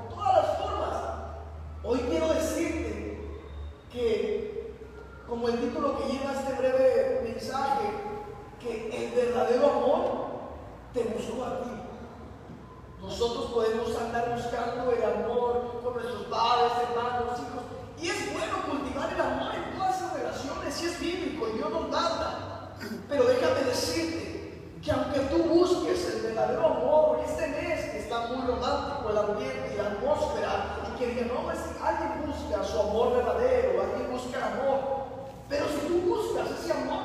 y 0.05 0.13
todas 0.13 0.34
las 0.36 0.57
formas, 0.57 0.95
hoy 1.84 1.99
quiero 2.09 2.34
decirte 2.34 3.39
que, 3.91 4.76
como 5.28 5.47
el 5.47 5.59
título 5.59 5.97
que 5.97 6.13
lleva 6.13 6.34
este 6.34 6.53
breve 6.53 7.22
mensaje, 7.24 7.88
que 8.59 9.05
el 9.05 9.11
verdadero 9.13 9.72
amor 9.72 10.28
te 10.93 11.03
buscó 11.03 11.43
a 11.43 11.61
ti. 11.61 11.86
Nosotros 13.01 13.51
podemos 13.51 13.95
andar 13.95 14.35
buscando 14.35 14.91
el 14.91 15.03
amor 15.03 15.81
con 15.83 15.93
nuestros 15.93 16.23
padres, 16.23 16.71
hermanos, 16.89 17.39
hijos. 17.39 17.63
Y 18.01 18.09
es 18.09 18.33
bueno 18.33 18.57
cultivar 18.69 19.13
el 19.13 19.21
amor 19.21 19.55
en 19.55 19.77
todas 19.77 19.97
esas 19.97 20.13
relaciones, 20.13 20.81
y 20.81 20.85
es 20.85 20.99
bíblico, 20.99 21.47
y 21.47 21.57
Dios 21.57 21.69
nos 21.69 21.89
manda. 21.89 22.75
Pero 23.07 23.23
déjame 23.25 23.61
decirte 23.61 24.71
que 24.83 24.91
aunque 24.91 25.19
tú 25.21 25.43
busques 25.43 26.13
el 26.13 26.21
verdadero 26.21 26.65
amor, 26.65 27.19
este 27.25 27.47
mes 27.47 27.85
está 27.95 28.27
muy 28.27 28.45
romántico 28.45 29.09
el 29.09 29.17
ambiente 29.17 29.71
y 29.73 29.77
la 29.77 29.87
atmósfera, 29.87 30.77
y 30.87 30.97
que 30.97 31.07
diga, 31.07 31.27
no, 31.33 31.51
es 31.51 31.59
que 31.59 31.83
alguien 31.83 32.25
busca 32.25 32.63
su 32.63 32.79
amor 32.79 33.13
verdadero, 33.13 33.81
alguien 33.81 34.11
busca 34.11 34.37
el 34.37 34.43
amor. 34.43 34.79
Pero 35.49 35.65
si 35.67 35.87
tú 35.87 36.01
buscas 36.01 36.51
ese 36.51 36.73
amor, 36.73 37.03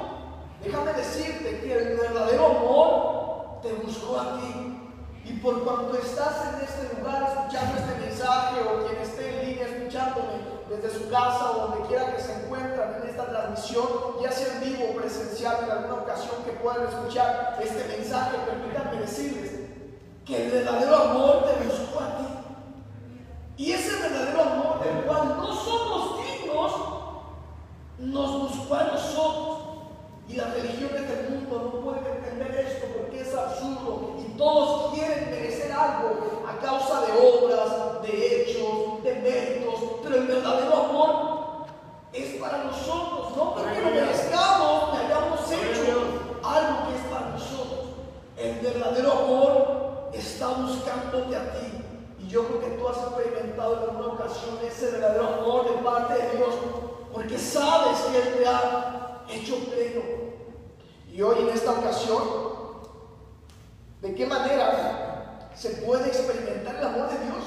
déjame 0.63 0.93
decirte 0.95 1.61
que 1.61 1.73
el 1.73 1.97
verdadero 1.97 2.47
amor 2.47 3.61
te 3.63 3.73
buscó 3.75 4.19
a 4.19 4.41
ti. 4.41 4.82
Y 5.25 5.33
por 5.35 5.63
cuanto 5.65 5.97
estás 5.97 6.55
en 6.55 6.65
este 6.65 6.97
lugar 6.97 7.23
escuchando 7.23 7.79
este 7.79 8.07
mensaje 8.07 8.57
o 8.61 8.87
quien 8.87 9.01
esté 9.01 9.41
en 9.41 9.49
línea 9.49 9.67
escuchándome 9.67 10.53
desde 10.69 10.99
su 10.99 11.09
casa 11.11 11.51
o 11.53 11.67
donde 11.69 11.87
quiera 11.87 12.15
que 12.15 12.23
se 12.23 12.45
encuentran 12.45 12.95
en 13.01 13.09
esta 13.09 13.27
transmisión, 13.27 13.87
ya 14.21 14.33
sea 14.33 14.55
en 14.55 14.61
vivo 14.61 14.91
o 14.91 14.97
presencial 14.97 15.65
en 15.65 15.71
alguna 15.71 16.03
ocasión 16.03 16.43
que 16.45 16.53
puedan 16.53 16.89
escuchar 16.89 17.59
este 17.63 17.97
mensaje, 17.97 18.39
permítanme 18.47 19.01
decirles 19.01 19.53
que 20.25 20.45
el 20.45 20.51
verdadero 20.51 20.97
amor 20.97 21.45
te 21.45 21.65
buscó 21.65 22.01
a 22.01 22.17
ti. 22.19 22.27
Y 23.59 23.73
ese 23.73 24.01
verdadero 24.01 24.43
amor 24.43 24.83
del 24.83 25.05
cual 25.05 25.37
no 25.37 25.55
somos 25.55 26.21
dignos, 26.25 26.73
nos 27.99 28.51
buscó 28.51 28.75
a 28.75 28.85
nosotros. 28.85 29.72
Y 30.29 30.37
las 30.37 30.55
religiones 30.55 31.09
del 31.09 31.31
mundo 31.31 31.73
no 31.75 31.81
pueden 31.81 32.07
entender 32.07 32.67
esto 32.67 32.87
porque 32.97 33.21
es 33.21 33.35
absurdo. 33.35 34.17
Y 34.19 34.37
todos 34.39 34.95
quieren 34.95 35.31
merecer 35.31 35.73
algo 35.73 36.43
a 36.49 36.59
causa 36.59 37.03
de 37.03 37.13
obras, 37.13 38.03
de 38.03 38.43
hechos, 38.43 39.03
de 39.03 39.15
méritos. 39.17 39.81
Pero 40.03 40.17
el 40.17 40.27
verdadero 40.27 40.77
amor 40.85 41.67
es 42.13 42.41
para 42.41 42.65
nosotros, 42.65 43.37
no 43.37 43.55
porque 43.55 43.81
lo 43.81 43.91
merezcamos, 43.91 44.91
que 44.91 45.07
hayamos 45.07 45.41
hecho 45.51 46.41
algo 46.45 46.89
que 46.89 46.97
es 46.97 47.05
para 47.11 47.29
nosotros. 47.31 47.81
El 48.37 48.61
verdadero 48.61 49.13
amor 49.13 50.11
está 50.13 50.49
buscándote 50.49 51.37
a 51.37 51.53
ti. 51.53 51.67
Y 52.21 52.29
yo 52.29 52.47
creo 52.47 52.61
que 52.61 52.77
tú 52.79 52.89
has 52.89 52.99
experimentado 52.99 53.75
en 53.75 53.91
alguna 53.91 54.15
ocasión 54.15 54.59
ese 54.65 54.91
verdadero 54.93 55.29
amor 55.41 55.65
de 55.65 55.83
parte 55.83 56.15
de 56.15 56.37
Dios, 56.37 56.55
porque 57.13 57.39
sabes 57.39 57.99
que 58.01 58.19
Él 58.19 58.35
te 58.39 58.47
ha 58.47 59.02
hecho 59.33 59.59
pleno. 59.71 60.03
Y 61.13 61.21
hoy 61.23 61.41
en 61.41 61.49
esta 61.51 61.73
ocasión, 61.73 62.23
¿de 64.01 64.15
qué 64.15 64.27
manera 64.27 65.51
se 65.55 65.71
puede 65.71 66.09
experimentar 66.09 66.77
el 66.77 66.85
amor 66.87 67.11
de 67.11 67.25
Dios? 67.25 67.45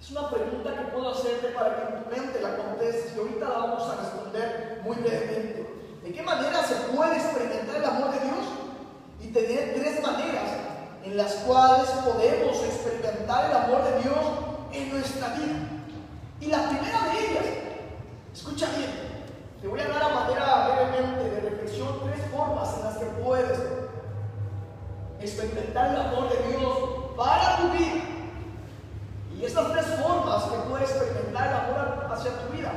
Es 0.00 0.10
una 0.10 0.28
pregunta 0.28 0.76
que 0.76 0.92
puedo 0.92 1.10
hacerte 1.10 1.48
para 1.48 1.76
que 1.76 1.82
en 1.82 2.02
tu 2.04 2.10
mente 2.10 2.40
la 2.42 2.56
contestes 2.58 3.16
y 3.16 3.18
ahorita 3.18 3.48
la 3.48 3.58
vamos 3.58 3.88
a 3.88 3.96
responder 3.96 4.80
muy 4.84 4.96
brevemente. 4.96 5.66
¿De 6.02 6.12
qué 6.12 6.22
manera 6.22 6.62
se 6.62 6.74
puede 6.94 7.16
experimentar 7.16 7.76
el 7.76 7.84
amor 7.84 8.12
de 8.12 8.20
Dios? 8.20 8.44
Y 9.22 9.28
tener 9.28 9.74
tres 9.74 10.02
maneras 10.02 10.50
en 11.04 11.16
las 11.16 11.32
cuales 11.46 11.88
podemos 12.04 12.62
experimentar 12.64 13.50
el 13.50 13.56
amor 13.56 13.84
de 13.84 14.02
Dios 14.02 14.16
en 14.72 14.90
nuestra 14.92 15.28
vida. 15.28 15.56
Y 16.40 16.46
la 16.46 16.68
primera 16.68 17.00
de 17.04 17.30
ellas, 17.30 17.44
escucha 18.34 18.66
bien, 18.76 19.13
te 19.64 19.70
voy 19.70 19.80
a 19.80 19.88
dar 19.88 20.02
a 20.02 20.08
manera 20.10 20.68
brevemente 20.68 21.24
de 21.24 21.40
reflexión 21.40 21.88
tres 22.04 22.20
formas 22.30 22.68
en 22.76 22.84
las 22.84 22.98
que 22.98 23.06
puedes 23.24 23.58
experimentar 25.18 25.88
el 25.88 26.00
amor 26.02 26.28
de 26.28 26.48
Dios 26.48 26.78
para 27.16 27.56
tu 27.56 27.68
vida. 27.70 28.04
Y 29.34 29.42
estas 29.42 29.72
tres 29.72 29.86
formas 30.02 30.42
que 30.42 30.68
puedes 30.68 30.90
experimentar 30.90 31.46
el 31.46 31.54
amor 31.54 32.12
hacia 32.12 32.32
tu 32.44 32.52
vida, 32.52 32.72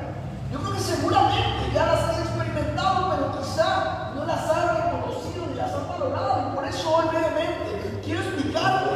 yo 0.50 0.60
creo 0.60 0.74
que 0.76 0.80
seguramente 0.80 1.72
ya 1.74 1.88
las 1.88 2.04
has 2.06 2.20
experimentado, 2.20 3.12
pero 3.12 3.38
quizá 3.38 4.14
no 4.16 4.24
las 4.24 4.50
has 4.50 4.86
reconocido 4.86 5.46
ni 5.50 5.56
las 5.56 5.74
has 5.74 5.90
valorado. 5.90 6.52
Y 6.52 6.56
por 6.56 6.66
eso 6.68 6.96
hoy 6.96 7.08
brevemente 7.10 8.00
quiero 8.02 8.22
explicarte 8.22 8.92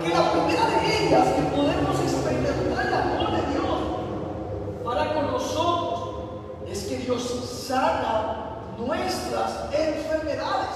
que 0.00 0.08
la 0.08 0.32
primera 0.32 0.66
de 0.70 1.04
ellas 1.04 1.26
que 1.36 1.42
podemos 1.54 2.00
experimentar 2.00 2.86
el 2.86 2.94
amor 2.94 3.30
de 3.30 3.52
Dios 3.52 4.82
para 4.82 5.12
con 5.12 5.32
nosotros 5.32 5.93
Dios 6.98 7.22
sana 7.66 8.44
nuestras 8.78 9.72
enfermedades. 9.72 10.70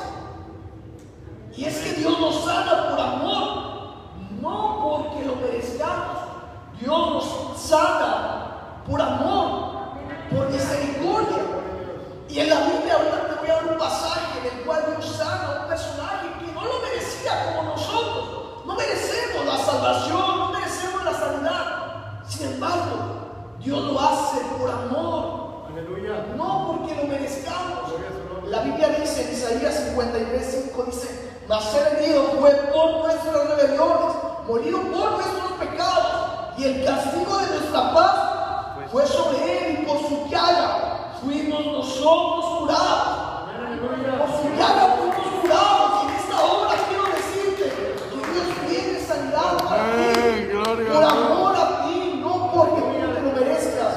Y 1.56 1.64
es 1.64 1.78
que 1.78 1.92
Dios 1.94 2.20
nos 2.20 2.44
sana 2.44 2.90
por 2.90 3.00
amor, 3.00 3.94
no 4.40 4.80
porque 4.82 5.26
lo 5.26 5.36
merezcamos. 5.36 6.18
Dios 6.80 7.10
nos 7.10 7.60
sana 7.60 8.82
por 8.88 9.00
amor, 9.00 9.70
por 10.30 10.50
misericordia. 10.50 11.42
Y 12.28 12.40
en 12.40 12.50
la 12.50 12.60
Biblia 12.60 12.94
ahorita 12.94 13.28
te 13.28 13.40
voy 13.40 13.50
a 13.50 13.54
dar 13.54 13.72
un 13.72 13.78
pasaje 13.78 14.38
en 14.38 14.58
el 14.58 14.64
cual 14.64 14.84
Dios 14.86 15.16
sana 15.16 15.46
a 15.46 15.62
un 15.62 15.68
personaje 15.68 16.26
que 16.38 16.52
no 16.52 16.64
lo 16.64 16.80
merecía 16.80 17.56
como 17.56 17.70
nosotros. 17.70 18.64
No 18.66 18.74
merecemos 18.74 19.46
la 19.46 19.58
salvación, 19.58 20.38
no 20.38 20.50
merecemos 20.50 21.04
la 21.04 21.12
sanidad. 21.12 22.24
Sin 22.28 22.52
embargo, 22.52 23.56
Dios 23.58 23.82
lo 23.84 23.98
hace 23.98 24.40
por 24.58 24.70
amor, 24.70 25.47
no 26.36 26.78
porque 26.78 26.94
lo 26.94 27.04
merezcamos. 27.04 27.92
La 28.46 28.60
Biblia 28.62 28.88
dice 29.00 29.22
en 29.24 29.32
Isaías 29.32 29.74
53, 29.90 30.64
5 30.70 30.84
dice, 30.84 31.32
mas 31.48 31.64
ser 31.64 31.98
herido 31.98 32.24
fue 32.38 32.50
por 32.72 33.04
nuestras 33.04 33.48
rebeliones, 33.48 34.14
morido 34.46 34.78
por 34.80 35.10
nuestros 35.12 35.52
pecados, 35.60 36.56
y 36.56 36.64
el 36.64 36.84
castigo 36.84 37.36
de 37.38 37.46
nuestra 37.46 37.92
paz 37.92 38.14
fue 38.90 39.06
sobre 39.06 39.68
él, 39.68 39.78
y 39.82 39.86
por 39.86 39.98
su 39.98 40.26
llaga 40.28 41.12
fuimos 41.20 41.66
nosotros 41.66 42.44
curados. 42.60 43.28
Por 44.18 44.30
su 44.40 44.48
llaga 44.56 44.96
fuimos 44.96 45.26
curados, 45.42 45.90
y 46.02 46.08
en 46.08 46.14
esta 46.16 46.36
hora 46.42 46.74
quiero 46.88 47.04
decirte 47.14 47.64
que 47.64 48.24
Dios 48.32 48.48
tiene 48.66 48.98
sanidad 49.00 49.58
para 49.68 49.82
ti, 49.92 50.86
por 50.90 51.04
amor 51.04 51.54
a 51.54 51.84
ti, 51.84 52.20
no 52.22 52.50
porque 52.52 52.80
tú 52.80 53.14
te 53.14 53.20
lo 53.20 53.30
merezcas. 53.32 53.94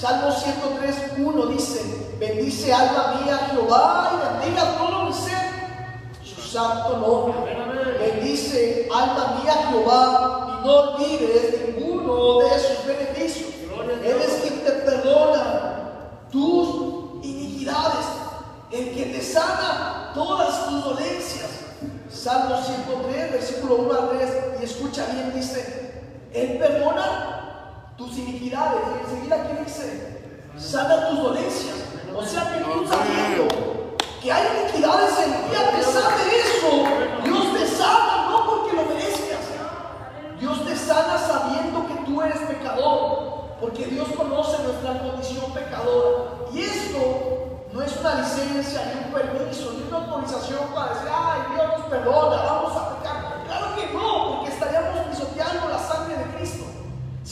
Salmo 0.00 0.30
103, 0.30 1.18
1 1.18 1.46
dice, 1.46 1.80
bendice 2.20 2.72
alma 2.72 3.20
mía 3.20 3.36
Jehová 3.50 4.12
y 4.12 4.44
bendiga 4.44 4.78
todo 4.78 5.06
mi 5.06 5.12
ser, 5.12 5.50
su 6.22 6.40
santo 6.40 6.98
nombre. 6.98 7.34
Bendice 7.98 8.88
alma 8.94 9.40
mía 9.42 9.54
Jehová 9.68 10.60
y 10.62 10.66
no 10.66 10.72
olvides 10.72 11.66
ninguno 11.66 12.38
de 12.38 12.60
sus 12.60 12.86
beneficios. 12.86 13.48
Él 14.04 14.16
es 14.24 14.34
quien 14.40 14.64
te 14.64 14.70
perdona 14.70 16.00
tus 16.30 17.24
iniquidades, 17.24 18.06
el 18.70 18.94
que 18.94 19.04
te 19.04 19.20
sana 19.20 20.12
todas 20.14 20.68
tus 20.68 20.84
dolencias. 20.84 21.48
Salmo 22.08 22.62
103, 22.62 23.32
versículo 23.32 23.74
1 23.74 23.92
al 23.92 24.08
3, 24.10 24.30
y 24.60 24.64
escucha 24.64 25.06
bien, 25.06 25.32
dice, 25.34 26.04
Él 26.32 26.56
perdona 26.58 27.47
tus 27.98 28.16
iniquidades. 28.16 28.80
Y 28.94 29.04
enseguida 29.04 29.36
aquí 29.42 29.64
dice, 29.64 30.22
sana 30.56 31.08
tus 31.10 31.18
dolencias. 31.18 31.76
O 32.16 32.24
sea 32.24 32.52
que 32.52 32.64
tú 32.64 32.86
sabiendo 32.86 33.48
que 34.22 34.32
hay 34.32 34.46
iniquidades 34.62 35.18
en 35.18 35.32
ti, 35.32 35.56
a 35.56 35.76
pesar 35.76 36.12
de 36.16 36.40
eso, 36.40 36.70
Dios 37.24 37.52
te 37.52 37.66
sana, 37.76 38.28
no 38.30 38.46
porque 38.46 38.76
lo 38.76 38.84
merezcas. 38.84 39.40
Dios 40.40 40.64
te 40.64 40.76
sana 40.76 41.18
sabiendo 41.18 41.86
que 41.86 41.94
tú 42.06 42.22
eres 42.22 42.38
pecador, 42.38 43.56
porque 43.60 43.86
Dios 43.86 44.08
conoce 44.16 44.62
nuestra 44.62 44.98
condición 45.00 45.52
pecadora. 45.52 46.48
Y 46.52 46.60
esto 46.62 47.66
no 47.72 47.82
es 47.82 47.96
una 48.00 48.14
licencia, 48.14 48.92
ni 48.94 49.06
un 49.06 49.12
permiso, 49.12 49.72
ni 49.72 49.88
una 49.88 49.98
autorización 49.98 50.60
para 50.74 50.94
decir, 50.94 51.08
ay, 51.12 51.40
Dios 51.54 51.78
nos 51.78 51.86
perdona, 51.88 52.42
vamos 52.42 52.72
a 52.76 52.96
pecar. 52.96 53.44
Claro 53.46 53.76
que 53.76 53.92
no, 53.92 54.36
porque 54.36 54.52
estaríamos 54.52 54.98
pisoteando 55.10 55.68
la 55.68 55.78
sangre 55.78 56.16
de 56.16 56.24
Cristo. 56.36 56.64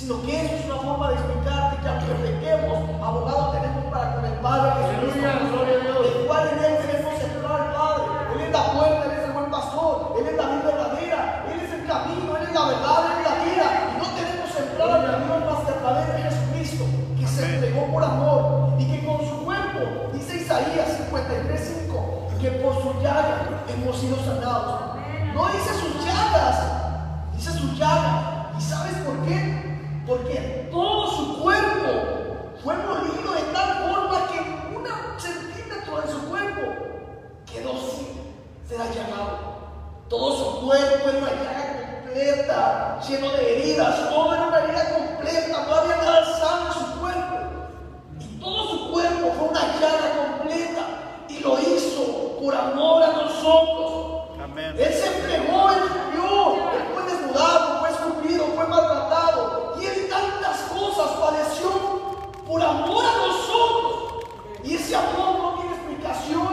Sino 0.06 0.22
que 0.22 0.40
eso 0.40 0.54
es 0.54 0.64
una 0.66 0.76
forma 0.76 1.08
de 1.08 1.14
explicarte 1.14 1.82
que 1.82 1.88
aunque 1.88 2.14
pequemos, 2.30 2.78
abogado 3.02 3.50
tenemos 3.50 3.90
para 3.90 4.14
con 4.14 4.24
el 4.24 4.38
Padre 4.38 4.70
Jesucristo, 4.78 5.66
el 5.66 6.26
cual 6.28 6.46
en 6.46 6.58
Él 6.62 6.78
tenemos 6.86 7.22
entrar 7.26 7.60
al 7.60 7.74
Padre. 7.74 8.04
Él 8.36 8.40
es 8.46 8.52
la 8.52 8.64
puerta, 8.70 9.02
Él 9.02 9.10
es 9.18 9.24
el 9.26 9.32
buen 9.32 9.50
pastor, 9.50 10.14
Él 10.16 10.26
es 10.28 10.36
la 10.36 10.46
vida 10.46 10.62
verdadera, 10.62 11.44
Él 11.50 11.58
es 11.58 11.72
el 11.74 11.86
camino, 11.90 12.36
Él 12.36 12.42
es 12.46 12.54
la 12.54 12.64
verdad, 12.70 12.98
Él 13.02 13.18
es 13.18 13.26
la 13.26 13.34
vida. 13.50 13.66
Y 13.82 13.98
no 13.98 14.06
tenemos 14.14 14.50
entrada 14.54 14.94
al 14.94 15.26
Dios 15.26 15.40
más 15.42 15.58
que 15.66 15.70
a 15.74 15.78
través 15.82 16.06
de 16.06 16.22
Jesucristo, 16.22 16.84
que 17.18 17.26
se 17.26 17.42
entregó 17.42 17.86
por 17.90 18.04
amor 18.04 18.78
y 18.78 18.84
que 18.86 19.04
con 19.04 19.18
su 19.26 19.42
cuerpo, 19.42 20.14
dice 20.14 20.36
Isaías 20.36 21.02
53:5, 21.10 22.38
que 22.40 22.50
por 22.62 22.74
su 22.80 22.94
llaga 23.02 23.42
hemos 23.66 23.98
sido 23.98 24.14
sanados. 24.22 25.02
No 25.34 25.48
dice 25.50 25.74
sus 25.74 25.98
llagas, 26.06 26.62
dice 27.34 27.50
su 27.58 27.74
llaga. 27.74 28.52
¿Y 28.56 28.62
sabes 28.62 28.94
por 28.98 29.18
qué? 29.26 29.65
Porque 30.06 30.68
todo 30.70 31.10
su 31.10 31.42
cuerpo 31.42 31.88
fue 32.62 32.76
molido 32.76 33.32
de 33.34 33.42
tal 33.52 33.90
forma 33.90 34.28
que 34.28 34.38
un 34.76 35.20
centímetro 35.20 36.00
de 36.00 36.08
su 36.12 36.28
cuerpo 36.28 36.60
quedó 37.44 37.72
sin 37.72 38.68
ser 38.68 38.80
allanado. 38.80 39.56
Todo 40.08 40.36
su 40.36 40.66
cuerpo 40.66 41.08
era 41.08 41.18
una 41.18 41.30
llaga 41.30 42.02
completa, 42.04 43.00
lleno 43.08 43.30
de 43.32 43.52
heridas, 43.52 44.08
todo 44.08 44.34
era 44.34 44.46
una 44.46 44.58
herida 44.60 44.94
completa, 44.94 45.66
no 45.66 45.74
había 45.74 45.96
nada 45.96 46.38
sano 46.38 46.66
en 46.66 46.72
su 46.72 47.00
cuerpo. 47.00 47.36
Y 48.20 48.24
todo 48.40 48.68
su 48.68 48.92
cuerpo 48.92 49.32
fue 49.36 49.48
una 49.48 49.80
llaga 49.80 50.38
completa 50.38 50.82
y 51.28 51.40
lo 51.40 51.58
hizo 51.58 52.38
por 52.40 52.54
amor 52.54 53.02
a 53.02 53.12
nosotros. 53.12 53.86
Él 54.56 54.92
se 54.92 55.06
entregó, 55.16 55.70
él 55.70 55.82
murió, 56.06 56.85
por 62.46 62.62
amor 62.62 63.04
a 63.04 63.26
nosotros. 63.26 64.24
Y 64.62 64.74
ese 64.74 64.94
amor 64.96 65.38
no 65.38 65.54
tiene 65.60 65.74
explicación, 65.74 66.48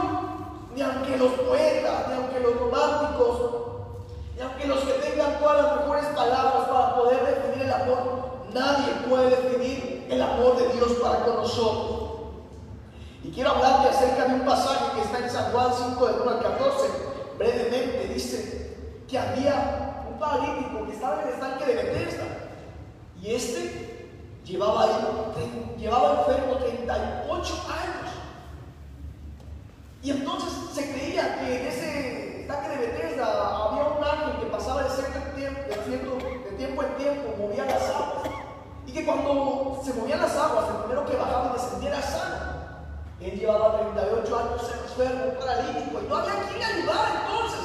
ni 0.74 0.82
aunque 0.82 1.16
los 1.16 1.32
poetas, 1.32 2.08
ni 2.08 2.14
aunque 2.14 2.40
los 2.40 2.58
románticos, 2.58 3.40
ni 4.36 4.42
aunque 4.42 4.66
los 4.66 4.80
que 4.80 4.92
tengan 4.94 5.38
todas 5.38 5.64
las 5.64 5.76
mejores 5.80 6.06
palabras 6.06 6.68
para 6.68 6.94
poder 6.96 7.20
definir 7.24 7.66
el 7.66 7.72
amor, 7.72 8.46
nadie 8.52 8.92
puede 9.08 9.30
definir 9.30 10.06
el 10.10 10.22
amor 10.22 10.56
de 10.56 10.68
Dios 10.74 10.92
para 11.02 11.24
con 11.24 11.36
nosotros. 11.36 12.10
Y 13.22 13.30
quiero 13.30 13.50
hablarte 13.50 13.88
acerca 13.88 14.26
de 14.26 14.34
un 14.34 14.44
pasaje 14.44 14.84
que 14.96 15.00
está 15.02 15.18
en 15.18 15.30
San 15.30 15.52
Juan 15.52 15.70
5, 15.72 16.06
del 16.06 16.20
1 16.20 16.30
al 16.30 16.42
14. 16.42 16.88
Brevemente 17.38 18.10
dice 18.12 18.76
que 19.08 19.18
había 19.18 20.04
un 20.10 20.18
paralítico 20.18 20.84
que 20.86 20.92
estaba 20.92 21.22
en 21.22 21.28
el 21.28 21.34
estanque 21.34 21.64
de 21.64 21.74
Bethesda. 21.74 22.24
Y 23.22 23.34
este 23.34 23.93
llevaba 24.44 24.86
llevaba 25.78 26.20
enfermo 26.20 26.56
38 26.56 27.54
años. 27.68 28.12
Y 30.02 30.10
entonces 30.10 30.52
se 30.74 30.92
creía 30.92 31.38
que 31.40 31.60
en 31.60 31.66
ese 31.66 32.40
estanque 32.42 32.68
de 32.68 32.76
Bethesda 32.86 33.24
había 33.56 33.84
un 33.84 34.04
ángel 34.04 34.40
que 34.40 34.46
pasaba 34.46 34.82
de 34.82 34.90
cierto 34.90 35.18
tiempo, 35.34 35.60
de 35.68 35.74
cierto- 35.84 36.16
de 36.50 36.56
tiempo 36.56 36.82
en 36.82 36.96
tiempo, 36.96 37.34
movía 37.38 37.64
las 37.64 37.82
aguas. 37.90 38.30
Y 38.86 38.92
que 38.92 39.04
cuando 39.06 39.80
se 39.82 39.94
movían 39.94 40.20
las 40.20 40.36
aguas, 40.36 40.66
el 40.68 40.76
primero 40.82 41.06
que 41.06 41.16
bajaba 41.16 41.50
y 41.50 41.52
descendía 41.54 41.88
era 41.90 42.02
sano. 42.02 42.34
Él 43.20 43.38
llevaba 43.38 43.78
38 43.80 44.38
años 44.38 44.62
enfermo, 44.84 45.38
paralítico, 45.40 46.00
y 46.04 46.08
no 46.08 46.16
había 46.16 46.42
quien 46.46 46.58
le 46.58 46.64
ayudara 46.64 47.22
entonces. 47.24 47.60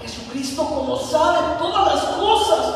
Jesucristo, 0.00 0.64
como 0.66 0.96
sabe 0.96 1.38
todas 1.58 1.94
las 1.94 2.04
cosas, 2.16 2.74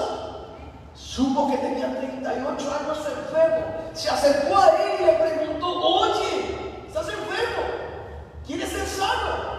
supo 1.14 1.48
que 1.48 1.58
tenía 1.58 1.96
38 1.96 2.74
años 2.80 2.98
enfermo. 2.98 3.66
Se 3.92 4.10
acercó 4.10 4.58
a 4.58 4.68
él 4.70 5.00
y 5.00 5.04
le 5.04 5.12
preguntó, 5.12 5.66
oye, 5.66 6.84
¿estás 6.88 7.06
enfermo? 7.06 7.62
¿Quieres 8.44 8.68
ser 8.70 8.84
sano? 8.84 9.54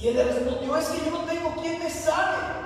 Y 0.00 0.08
él 0.08 0.14
le 0.14 0.24
respondió, 0.24 0.76
es 0.76 0.86
que 0.86 1.04
yo 1.04 1.10
no 1.10 1.24
tengo 1.26 1.50
quien 1.60 1.80
me 1.80 1.90
sane. 1.90 2.60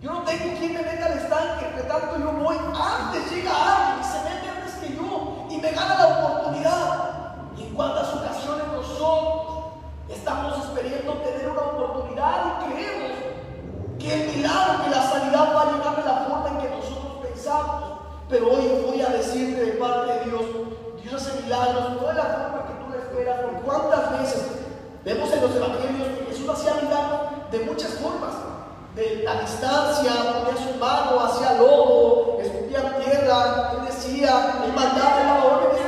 Yo 0.00 0.10
no 0.12 0.22
tengo 0.22 0.58
quien 0.58 0.74
me 0.74 0.82
meta 0.82 1.06
al 1.06 1.18
estanque, 1.18 1.66
entre 1.66 1.82
tanto 1.84 2.18
yo 2.18 2.32
voy. 2.32 2.56
Antes 2.56 3.30
llega 3.30 3.52
alguien 3.52 4.00
y 4.00 4.12
se 4.12 4.18
mete 4.24 4.48
antes 4.50 4.74
que 4.80 4.96
yo 4.96 5.46
y 5.50 5.58
me 5.58 5.70
gana 5.70 5.94
la 5.94 6.06
oportunidad. 6.18 7.34
Y 7.56 7.62
en 7.62 7.74
cuántas 7.74 8.12
ocasiones 8.12 8.66
nosotros 8.72 9.74
estamos 10.08 10.64
esperando 10.64 11.12
tener 11.12 11.48
una 11.48 11.60
oportunidad 11.60 12.42
y 12.44 12.72
creemos 12.72 13.18
que 14.00 14.14
el 14.14 14.36
milagro, 14.36 14.82
que 14.82 14.90
la 14.90 15.02
sanidad 15.08 15.54
va 15.54 15.62
a 15.62 15.72
llegar 15.72 15.96
de 15.96 16.02
la 16.02 16.31
Pero 18.28 18.52
hoy 18.52 18.84
voy 18.86 19.00
a 19.02 19.08
decirte 19.10 19.64
de 19.64 19.72
parte 19.72 20.12
de 20.12 20.24
Dios, 20.24 20.42
Dios 21.02 21.14
hace 21.14 21.42
milagros, 21.42 22.00
no 22.00 22.08
de 22.08 22.14
la 22.14 22.24
forma 22.24 22.66
que 22.66 22.74
tú 22.74 22.90
lo 22.90 22.98
esperas. 22.98 23.40
Porque 23.42 23.60
cuántas 23.64 24.20
veces 24.20 24.42
vemos 25.04 25.32
en 25.32 25.42
los 25.42 25.56
evangelios 25.56 26.08
que 26.18 26.24
Jesús 26.26 26.48
hacía 26.48 26.74
milagros 26.82 27.20
de 27.50 27.58
muchas 27.60 27.94
formas. 27.94 28.32
De 28.94 29.22
la 29.24 29.40
distancia, 29.40 30.12
ponía 30.44 30.62
su 30.62 30.78
mano, 30.78 31.20
hacía 31.20 31.54
lodo, 31.54 32.38
escupía 32.40 32.98
tierra, 32.98 33.72
él 33.72 33.86
decía, 33.86 34.62
él 34.64 34.72
mandaba, 34.74 35.16
daba 35.16 35.44
órdenes. 35.44 35.82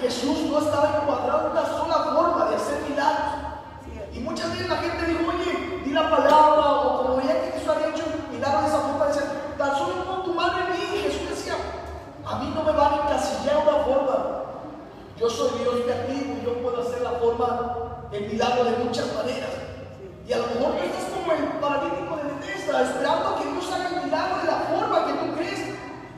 Jesús 0.00 0.38
no 0.50 0.58
estaba 0.58 1.00
encuadrado 1.02 1.46
en 1.46 1.52
una 1.52 1.66
sola 1.66 1.94
forma 2.14 2.50
de 2.50 2.56
hacer 2.56 2.80
milagros. 2.88 3.46
Y 4.12 4.20
muchas 4.20 4.50
veces 4.52 4.68
la 4.68 4.76
gente 4.76 5.06
dijo, 5.06 5.20
oye, 5.28 5.82
di 5.84 5.92
la 5.92 6.10
palabra, 6.10 6.72
o 6.72 7.02
como 7.02 7.16
veía 7.16 7.42
que 7.42 7.52
Jesús 7.52 7.68
había 7.68 7.88
hecho 7.88 8.04
milagros 8.32 8.62
de 8.62 8.68
esa 8.68 8.78
forma, 8.80 9.06
decían, 9.06 9.26
tan 9.58 9.76
solo 9.76 10.04
pon 10.04 10.24
tu 10.24 10.34
mano 10.34 10.58
en 10.58 10.72
mí. 10.72 10.96
Y 10.96 11.02
Jesús 11.02 11.28
decía, 11.28 11.54
a 12.24 12.36
mí 12.36 12.52
no 12.54 12.55
me 12.66 12.72
van 12.72 12.92
a 12.92 12.96
encasillar 13.04 13.56
una 13.62 13.84
forma. 13.84 14.16
Yo 15.18 15.30
soy 15.30 15.58
Dios 15.60 15.74
creativo 15.84 16.36
y 16.40 16.44
yo 16.44 16.62
puedo 16.62 16.82
hacer 16.82 17.00
la 17.00 17.12
forma, 17.12 18.08
el 18.12 18.26
milagro 18.26 18.64
de 18.64 18.76
muchas 18.84 19.06
maneras. 19.14 19.50
Y 20.26 20.32
a 20.32 20.38
lo 20.38 20.46
mejor 20.46 20.72
tú 20.74 20.82
estás 20.84 21.04
como 21.14 21.32
el 21.32 21.44
paralítico 21.60 22.16
de 22.16 22.24
Bethesda, 22.34 22.82
esperando 22.82 23.36
que 23.38 23.52
Dios 23.52 23.72
haga 23.72 23.88
el 23.88 24.04
milagro 24.04 24.36
de 24.42 24.46
la 24.46 24.58
forma 24.66 25.06
que 25.06 25.12
tú 25.12 25.36
crees. 25.36 25.60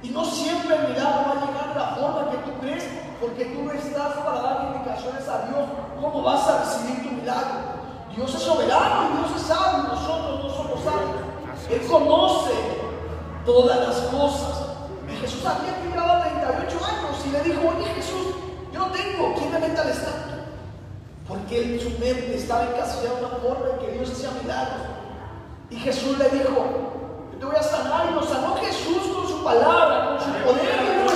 Y 0.03 0.09
no 0.11 0.25
siempre 0.25 0.75
el 0.75 0.89
milagro 0.89 1.21
va 1.29 1.33
a 1.33 1.47
llegar 1.47 1.69
de 1.69 1.81
la 1.81 1.89
forma 1.97 2.31
que 2.31 2.37
tú 2.39 2.51
crees, 2.61 2.85
porque 3.21 3.45
tú 3.45 3.71
estás 3.71 4.13
para 4.25 4.41
dar 4.41 4.73
indicaciones 4.73 5.29
a 5.29 5.47
Dios 5.47 5.69
cómo 6.01 6.23
vas 6.23 6.49
a 6.49 6.65
recibir 6.65 7.03
tu 7.03 7.15
milagro. 7.15 7.77
Dios 8.17 8.35
es 8.35 8.43
soberano 8.43 9.11
y 9.11 9.19
Dios 9.19 9.31
es 9.37 9.47
sabio, 9.47 9.85
nosotros 9.85 10.45
no 10.45 10.51
somos 10.51 10.81
sabios. 10.81 11.29
Él 11.71 11.87
conoce 11.87 12.55
todas 13.45 13.87
las 13.87 13.97
cosas. 14.09 14.68
Jesús 15.21 15.41
que 15.41 15.89
llevaba 15.89 16.23
38 16.23 16.85
años 16.85 17.27
y 17.27 17.31
le 17.31 17.41
dijo, 17.43 17.61
oye 17.69 17.85
Jesús, 17.95 18.35
yo 18.73 18.79
no 18.79 18.87
tengo 18.93 19.35
quien 19.35 19.53
me 19.53 19.59
meta 19.59 19.83
al 19.83 19.91
estatua. 19.91 20.39
Porque 21.27 21.59
él 21.59 21.81
su 21.81 21.91
mente 21.99 22.37
estaba 22.37 22.65
encasillado 22.65 23.17
de 23.17 23.25
una 23.25 23.35
forma 23.37 23.67
en 23.75 23.79
que 23.87 23.93
Dios 23.93 24.11
hacía 24.11 24.31
milagros. 24.43 24.81
Y 25.71 25.77
Jesús 25.77 26.17
le 26.19 26.29
dijo, 26.31 27.29
yo 27.33 27.39
te 27.39 27.45
voy 27.45 27.57
a 27.57 27.63
sanar. 27.63 28.11
Y 28.11 28.15
lo 28.15 28.23
sanó 28.23 28.57
Jesús 28.57 29.15
con 29.15 29.29
su 29.29 29.45
palabra, 29.45 30.17
con 30.17 30.21
su 30.21 30.33
poder. 30.45 31.05
Y 31.05 31.09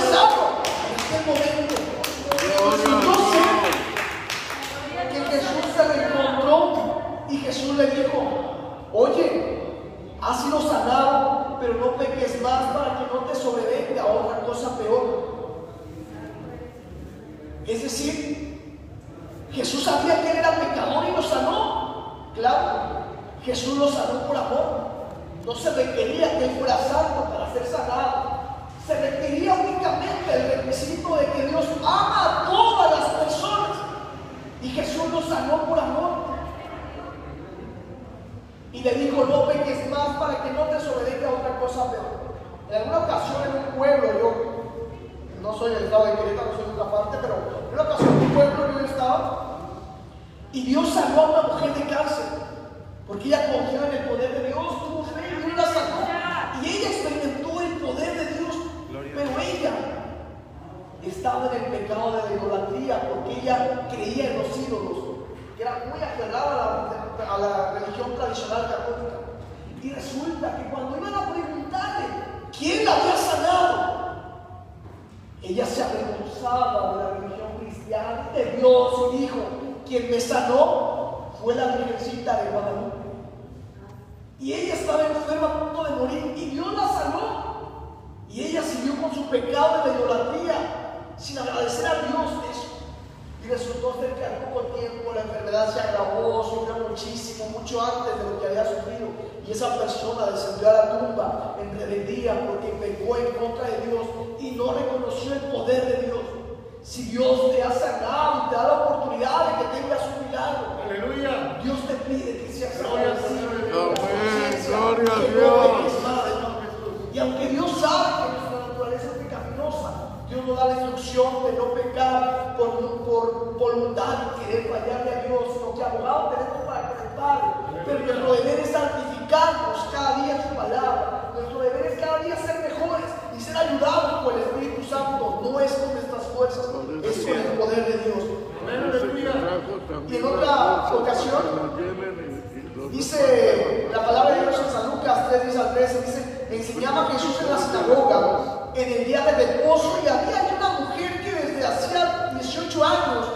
de 149.25 149.33
reposo 149.33 150.01
y 150.05 150.09
había 150.09 150.57
una 150.57 150.81
mujer 150.81 151.23
que 151.23 151.33
desde 151.33 151.65
hacía 151.65 152.31
18 152.35 152.85
años 152.85 153.27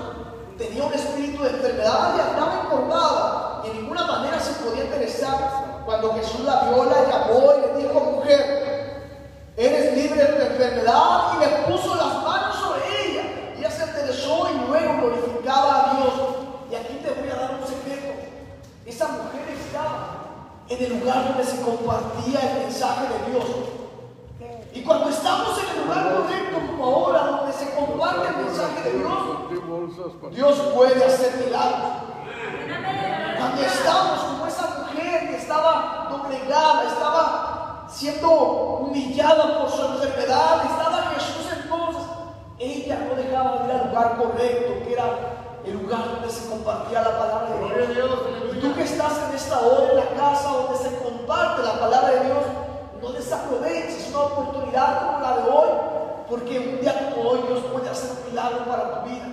tenía 0.58 0.84
un 0.84 0.92
espíritu 0.92 1.42
de 1.44 1.50
enfermedad 1.50 2.14
y 2.16 2.20
andaba 2.20 2.62
engordada 2.64 3.62
y 3.64 3.70
en 3.70 3.82
ninguna 3.82 4.04
manera 4.04 4.40
se 4.40 4.52
podía 4.64 4.84
interesar. 4.84 5.82
Cuando 5.84 6.14
Jesús 6.14 6.40
la 6.40 6.64
vio, 6.64 6.84
la 6.84 7.08
llamó 7.08 7.52
y 7.56 7.60
le 7.60 7.82
dijo, 7.82 8.00
mujer, 8.00 9.06
eres 9.56 9.96
libre 9.96 10.24
de 10.24 10.26
tu 10.26 10.42
enfermedad 10.42 11.34
y 11.36 11.40
le 11.40 11.46
puso 11.68 11.94
las 11.94 12.14
manos 12.24 12.56
sobre 12.56 13.06
ella. 13.06 13.22
Y 13.56 13.60
ella 13.60 13.70
se 13.70 13.84
interesó 13.84 14.48
y 14.50 14.68
luego 14.68 14.96
glorificaba 14.96 15.78
a 15.78 15.96
Dios. 15.96 16.12
Y 16.70 16.74
aquí 16.74 17.00
te 17.02 17.10
voy 17.10 17.30
a 17.30 17.36
dar 17.36 17.58
un 17.60 17.66
secreto. 17.66 18.12
Esa 18.84 19.08
mujer 19.08 19.48
estaba 19.56 20.26
en 20.68 20.84
el 20.84 20.98
lugar 20.98 21.28
donde 21.28 21.44
se 21.44 21.60
compartía 21.60 22.40
el 22.40 22.64
mensaje 22.64 23.02
de 23.06 23.30
Dios. 23.30 23.65
Y 24.76 24.82
cuando 24.82 25.08
estamos 25.08 25.58
en 25.58 25.70
el 25.70 25.86
lugar 25.86 26.12
correcto, 26.12 26.58
como 26.66 26.84
ahora, 26.84 27.18
donde 27.24 27.52
se 27.54 27.74
comparte 27.74 28.28
el 28.28 28.44
mensaje 28.44 28.82
de 28.82 28.98
Dios, 28.98 30.34
Dios 30.34 30.72
puede 30.74 31.02
hacer 31.02 31.46
milagros. 31.46 31.92
Cuando 33.38 33.62
estamos 33.62 34.18
como 34.20 34.46
esa 34.46 34.84
mujer 34.84 35.28
que 35.30 35.36
estaba 35.38 36.08
doblegada, 36.10 36.88
estaba 36.88 37.86
siendo 37.88 38.30
humillada 38.30 39.60
por 39.60 39.70
su 39.70 39.82
enfermedad, 39.82 40.66
estaba 40.66 41.14
Jesús 41.14 41.46
entonces, 41.62 42.02
ella 42.58 43.08
no 43.08 43.14
dejaba 43.14 43.58
de 43.58 43.64
ir 43.64 43.80
al 43.80 43.88
lugar 43.88 44.16
correcto, 44.18 44.84
que 44.84 44.92
era 44.92 45.06
el 45.64 45.72
lugar 45.72 46.04
donde 46.10 46.28
se 46.28 46.50
compartía 46.50 47.00
la 47.00 47.18
palabra 47.18 47.76
de 47.78 47.94
Dios. 47.94 48.10
Y 48.52 48.60
tú 48.60 48.74
que 48.74 48.82
estás 48.82 49.22
en 49.26 49.36
esta 49.36 49.58
hora 49.58 49.88
en 49.90 49.96
la 49.96 50.08
casa 50.10 50.50
donde 50.50 50.76
se 50.76 50.98
comparte 50.98 51.62
la 51.62 51.80
palabra 51.80 52.10
de 52.10 52.24
Dios, 52.26 52.65
no 53.00 53.12
desaproveches 53.12 54.08
una 54.10 54.20
oportunidad 54.20 55.06
como 55.06 55.20
la 55.20 55.36
de 55.36 55.50
hoy, 55.50 55.68
porque 56.28 56.58
un 56.58 56.80
día 56.80 57.10
como 57.14 57.30
hoy 57.30 57.40
Dios 57.46 57.60
puede 57.72 57.88
hacer 57.88 58.10
un 58.10 58.30
milagro 58.30 58.64
para 58.64 59.00
tu 59.00 59.08
vida. 59.08 59.26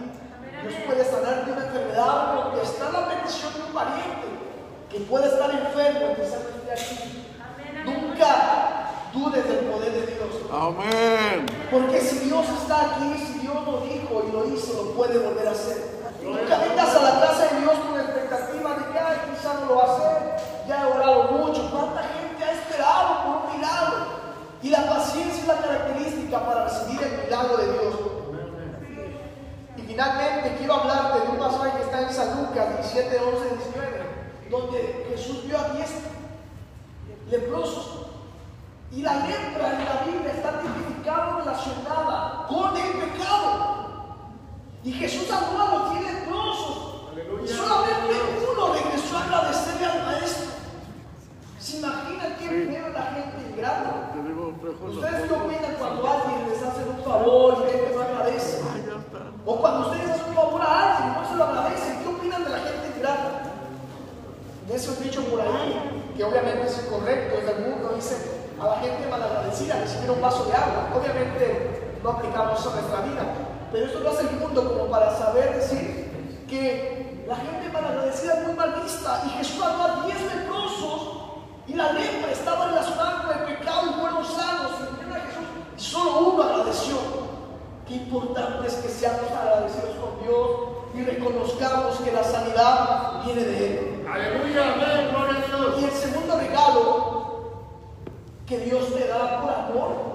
Dios 0.62 0.74
puede 0.86 1.04
sanarte 1.04 1.46
de 1.46 1.58
una 1.58 1.66
enfermedad, 1.66 2.44
porque 2.44 2.62
está 2.62 2.92
la 2.92 3.10
petición 3.10 3.54
de 3.54 3.62
un 3.62 3.74
pariente 3.74 4.28
que 4.90 5.00
puede 5.02 5.28
estar 5.28 5.50
enfermo 5.50 6.12
y 6.12 6.16
que 6.16 6.24
esté 6.24 6.72
aquí. 6.72 7.26
Nunca 7.84 8.92
dudes 9.14 9.48
del 9.48 9.66
poder 9.66 9.92
de 9.92 10.08
Dios. 10.08 10.30
Amén. 10.52 11.46
Porque 11.70 12.00
si 12.00 12.20
Dios 12.20 12.46
está 12.62 12.92
aquí, 12.92 13.14
si 13.18 13.40
Dios 13.40 13.56
lo 13.66 13.82
dijo 13.82 14.24
y 14.28 14.32
lo 14.32 14.46
hizo, 14.54 14.84
lo 14.84 14.92
puede 14.92 15.20
volver 15.20 15.48
a 15.48 15.52
hacer. 15.52 15.94
Nunca 16.24 16.58
vengas 16.58 16.96
a 16.96 17.02
la 17.02 17.20
casa 17.20 17.54
de 17.54 17.62
Dios 17.62 17.74
con 17.74 17.98
la 17.98 18.04
expectativa 18.04 18.70
de 18.76 18.92
que, 18.92 19.00
ay, 19.00 19.18
quizá 19.32 19.54
no 19.56 19.66
lo 19.66 19.76
va 19.76 19.84
a 19.84 19.96
hacer, 19.96 20.36
ya 20.68 20.84
he 20.84 20.92
orado 20.92 21.34
y 24.64 24.70
la 24.70 24.88
paciencia 24.88 25.42
es 25.42 25.48
la 25.48 25.58
característica 25.58 26.40
para 26.46 26.64
recibir 26.64 27.04
el 27.04 27.26
milagro 27.26 27.58
de 27.58 27.74
Dios. 27.74 27.96
Y 29.76 29.82
finalmente 29.82 30.56
quiero 30.58 30.76
hablarte 30.76 31.20
de 31.20 31.28
un 31.28 31.38
pasaje 31.38 31.78
que 31.78 31.84
está 31.84 32.02
en 32.02 32.14
San 32.14 32.42
Lucas 32.42 32.70
17, 32.80 33.20
11, 33.20 33.56
19, 33.58 34.50
donde 34.50 35.06
Jesús 35.10 35.46
vio 35.46 35.60
a 35.60 35.70
10 35.70 35.90
leprosos. 37.30 38.08
Y 38.94 39.02
la 39.02 39.16
lepra 39.16 39.74
en 39.74 39.86
la 39.86 40.02
Biblia 40.06 40.32
está 40.32 40.62
tipificada 40.62 41.40
relacionada 41.40 42.46
con 42.48 42.78
el 42.78 42.92
pecado. 42.94 43.84
Y 44.82 44.94
Jesús 44.94 45.28
sanó 45.28 45.62
a 45.62 45.76
los 45.76 46.00
10 46.00 46.14
leprosos. 46.14 46.94
Y 47.44 47.48
solamente 47.50 48.14
uno 48.50 48.74
regresó 48.74 49.18
a 49.18 49.24
agradecerle 49.24 49.86
al 49.88 50.06
Maestro. 50.06 50.63
¿Se 51.64 51.78
imaginan 51.78 52.36
qué 52.38 52.50
feo 52.50 52.90
la 52.90 53.04
gente 53.16 53.40
ingrata? 53.50 54.12
¿Ustedes 54.86 55.30
qué 55.30 55.34
opinan 55.34 55.76
cuando 55.80 56.12
alguien 56.12 56.50
les 56.50 56.62
hace 56.62 56.84
un 56.84 57.02
favor 57.02 57.64
y 57.64 57.72
que 57.72 57.96
no 57.96 58.02
agradece? 58.02 58.62
O 59.46 59.56
cuando 59.62 59.88
ustedes 59.88 60.10
hacen 60.12 60.28
un 60.28 60.36
favor 60.36 60.62
a 60.62 60.98
alguien 60.98 61.14
y 61.14 61.22
no 61.22 61.30
se 61.30 61.36
lo 61.38 61.44
agradecen, 61.46 62.04
¿qué 62.04 62.10
opinan 62.10 62.44
de 62.44 62.50
la 62.50 62.58
gente 62.58 62.92
ingrata? 62.94 63.30
De 64.68 64.76
eso 64.76 64.92
dicho 65.02 65.24
por 65.24 65.40
ahí, 65.40 66.12
que 66.18 66.24
obviamente 66.26 66.68
es 66.68 66.84
incorrecto, 66.86 67.38
es 67.38 67.46
del 67.46 67.70
mundo, 67.70 67.94
dice 67.96 68.18
a 68.60 68.66
la 68.66 68.76
gente 68.82 69.08
malagradecida, 69.08 69.80
recibir 69.80 70.12
un 70.12 70.22
vaso 70.22 70.44
de 70.44 70.54
agua. 70.54 70.90
Obviamente 70.94 71.96
no 72.04 72.10
aplicamos 72.10 72.60
eso 72.60 72.72
a 72.72 72.74
nuestra 72.74 73.02
vida, 73.08 73.24
pero 73.72 73.86
esto 73.86 74.00
lo 74.02 74.12
hace 74.12 74.24
el 74.24 74.36
mundo 74.36 74.68
como 74.68 74.92
para 74.92 75.16
saber 75.16 75.56
decir 75.56 76.12
que 76.50 77.24
la 77.26 77.38
gente 77.38 77.70
malagradecida 77.72 78.34
es 78.34 78.48
muy 78.48 78.54
mal 78.54 78.82
vista 78.84 79.24
y 79.28 79.30
Jesús 79.30 79.64
habló 79.64 79.84
a 79.84 80.06
10 80.06 80.22
leprosos 80.24 80.43
y 81.74 81.76
la 81.76 81.92
lepra 81.92 82.32
estaba 82.32 82.68
relacionada 82.68 83.24
con 83.24 83.38
el 83.38 83.56
pecado 83.56 83.90
y 83.90 84.00
fueron 84.00 84.26
sanos 84.26 84.72
y 84.80 85.12
a 85.12 85.20
Jesús 85.22 85.48
y 85.76 85.82
solo 85.82 86.30
uno 86.30 86.44
agradeció. 86.44 86.96
Qué 87.88 87.96
importante 87.96 88.68
es 88.68 88.76
que 88.76 88.90
seamos 88.90 89.32
agradecidos 89.32 89.96
con 89.96 90.24
Dios 90.24 90.50
y 90.94 91.04
reconozcamos 91.04 91.98
que 91.98 92.12
la 92.12 92.24
sanidad 92.24 93.24
viene 93.26 93.44
de 93.44 93.68
Él. 93.68 94.08
Aleluya, 94.10 94.74
amén, 94.74 95.10
gloria 95.10 95.40
a 95.40 95.48
Dios. 95.48 95.82
Y 95.82 95.86
el 95.86 95.92
segundo 95.92 96.40
regalo 96.40 97.24
que 98.46 98.60
Dios 98.60 98.94
te 98.94 99.08
da 99.08 99.42
por 99.42 99.50
amor. 99.50 100.13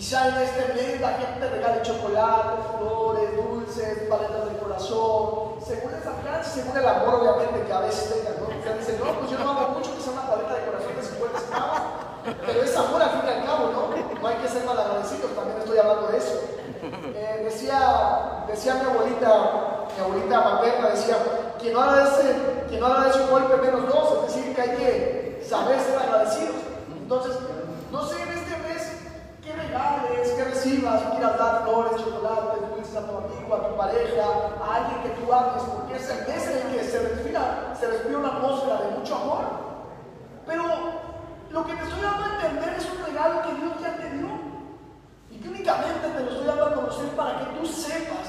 Quizá 0.00 0.28
en 0.28 0.36
este 0.38 0.72
mes 0.72 0.98
la 0.98 1.12
gente 1.12 1.40
te 1.40 1.50
regale 1.50 1.82
chocolate, 1.82 2.56
flores, 2.78 3.36
dulces, 3.36 4.08
paletas 4.08 4.46
del 4.46 4.56
corazón, 4.56 5.60
según 5.60 5.92
el 5.92 6.08
alcance, 6.08 6.62
según 6.62 6.74
el 6.74 6.88
amor 6.88 7.20
obviamente 7.20 7.66
que 7.66 7.70
a 7.70 7.80
veces 7.80 8.08
tengan, 8.08 8.40
¿no? 8.40 8.46
Porque 8.46 8.78
dicen, 8.80 8.96
no, 8.98 9.12
pues 9.20 9.30
yo 9.30 9.38
no 9.38 9.50
amo 9.50 9.68
mucho 9.76 9.94
que 9.94 10.00
sea 10.00 10.14
una 10.14 10.26
paleta 10.26 10.54
de 10.54 10.64
corazón 10.64 10.96
de 10.96 11.02
50 11.02 11.38
centavos, 11.38 11.80
pero 12.24 12.62
es 12.62 12.76
amor 12.78 13.02
al 13.02 13.10
fin 13.10 13.20
y 13.26 13.28
al 13.28 13.44
cabo, 13.44 13.64
¿no? 13.76 14.22
No 14.22 14.26
hay 14.26 14.36
que 14.36 14.48
ser 14.48 14.64
malagradecidos, 14.64 15.36
también 15.36 15.58
estoy 15.58 15.76
hablando 15.76 16.08
de 16.08 16.16
eso. 16.16 16.40
Eh, 17.14 17.40
decía, 17.44 18.44
decía 18.48 18.74
mi 18.76 18.88
abuelita, 18.88 19.84
mi 19.94 20.00
abuelita 20.02 20.40
materna, 20.40 20.88
decía, 20.96 21.16
quien 21.60 21.74
no 21.74 21.82
agradece, 21.82 22.64
quien 22.70 22.80
no 22.80 22.86
agradece 22.86 23.20
un 23.20 23.30
golpe 23.32 23.56
menos 23.58 23.86
dos, 23.86 24.24
es 24.24 24.34
decir, 24.34 24.54
que 24.54 24.62
hay 24.62 24.76
que 24.78 25.46
saber 25.46 25.78
ser 25.78 25.98
agradecidos. 25.98 26.56
Entonces, 26.88 27.36
no 27.92 28.06
sé 28.06 28.29
qué 29.70 30.44
recibas, 30.44 31.02
quieras 31.12 31.38
dar 31.38 31.62
flores, 31.64 32.02
chocolates, 32.02 32.70
dulces 32.74 32.96
a 32.96 33.06
tu 33.06 33.16
amigo, 33.16 33.54
a 33.54 33.68
tu 33.68 33.76
pareja, 33.76 34.24
a 34.62 34.74
alguien 34.74 35.02
que 35.02 35.20
tú 35.20 35.32
ames, 35.32 35.62
porque 35.62 35.96
es 35.96 36.10
el 36.10 36.26
mes 36.26 36.46
en 36.46 36.66
el 36.66 36.74
que 36.74 36.84
se 36.84 36.98
respira, 37.00 37.74
se 37.78 37.86
respira 37.86 38.18
una 38.18 38.28
atmósfera 38.28 38.80
de 38.80 38.98
mucho 38.98 39.14
amor. 39.14 39.44
Pero 40.46 40.64
lo 41.50 41.66
que 41.66 41.74
te 41.74 41.82
estoy 41.84 42.00
dando 42.00 42.24
a 42.24 42.34
entender 42.34 42.74
es 42.78 42.88
un 42.90 43.04
regalo 43.04 43.42
que 43.42 43.54
Dios 43.54 43.72
ya 43.80 43.96
te 43.96 44.10
dio. 44.10 44.28
Y 45.30 45.36
que 45.38 45.48
únicamente 45.48 46.08
te 46.08 46.20
lo 46.24 46.30
estoy 46.30 46.46
dando 46.46 46.66
a 46.66 46.74
conocer 46.74 47.08
para 47.10 47.38
que 47.38 47.44
tú 47.58 47.66
sepas 47.66 48.26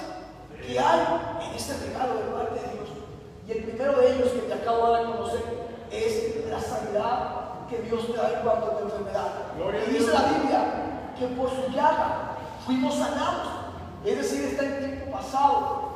que 0.61 0.79
hay 0.79 0.99
en 1.41 1.55
este 1.55 1.73
regalo 1.87 2.13
de 2.15 2.23
parte 2.31 2.59
de 2.59 2.73
Dios. 2.73 2.89
Y 3.47 3.51
el 3.51 3.63
primero 3.63 3.93
de 3.93 4.15
ellos 4.15 4.29
que 4.29 4.41
te 4.41 4.53
acabo 4.53 4.87
de 4.87 4.93
dar 4.93 5.01
a 5.01 5.15
conocer 5.15 5.41
es 5.91 6.45
la 6.49 6.59
sanidad 6.59 7.67
que 7.69 7.81
Dios 7.81 8.05
te 8.05 8.17
da 8.17 8.29
en 8.29 8.41
cuanto 8.41 8.65
a 8.65 8.77
tu 8.77 8.83
enfermedad. 8.85 9.31
Y 9.87 9.91
dice 9.91 10.11
la 10.11 10.23
Biblia 10.23 10.90
que 11.21 11.27
por 11.35 11.49
su 11.51 11.69
llaga 11.69 12.33
fuimos 12.65 12.95
sanados. 12.95 13.47
Es 14.03 14.17
decir, 14.17 14.45
está 14.45 14.63
en 14.63 14.79
tiempo 14.79 15.17
pasado. 15.17 15.91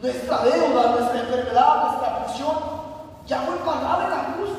Nuestra 0.00 0.38
deuda, 0.44 0.90
nuestra 0.92 1.20
enfermedad, 1.20 1.84
nuestra 1.84 2.16
aflicción 2.16 2.56
ya 3.26 3.40
fue 3.42 3.56
pagada 3.56 4.04
en 4.04 4.10
la 4.10 4.24
cruz. 4.32 4.50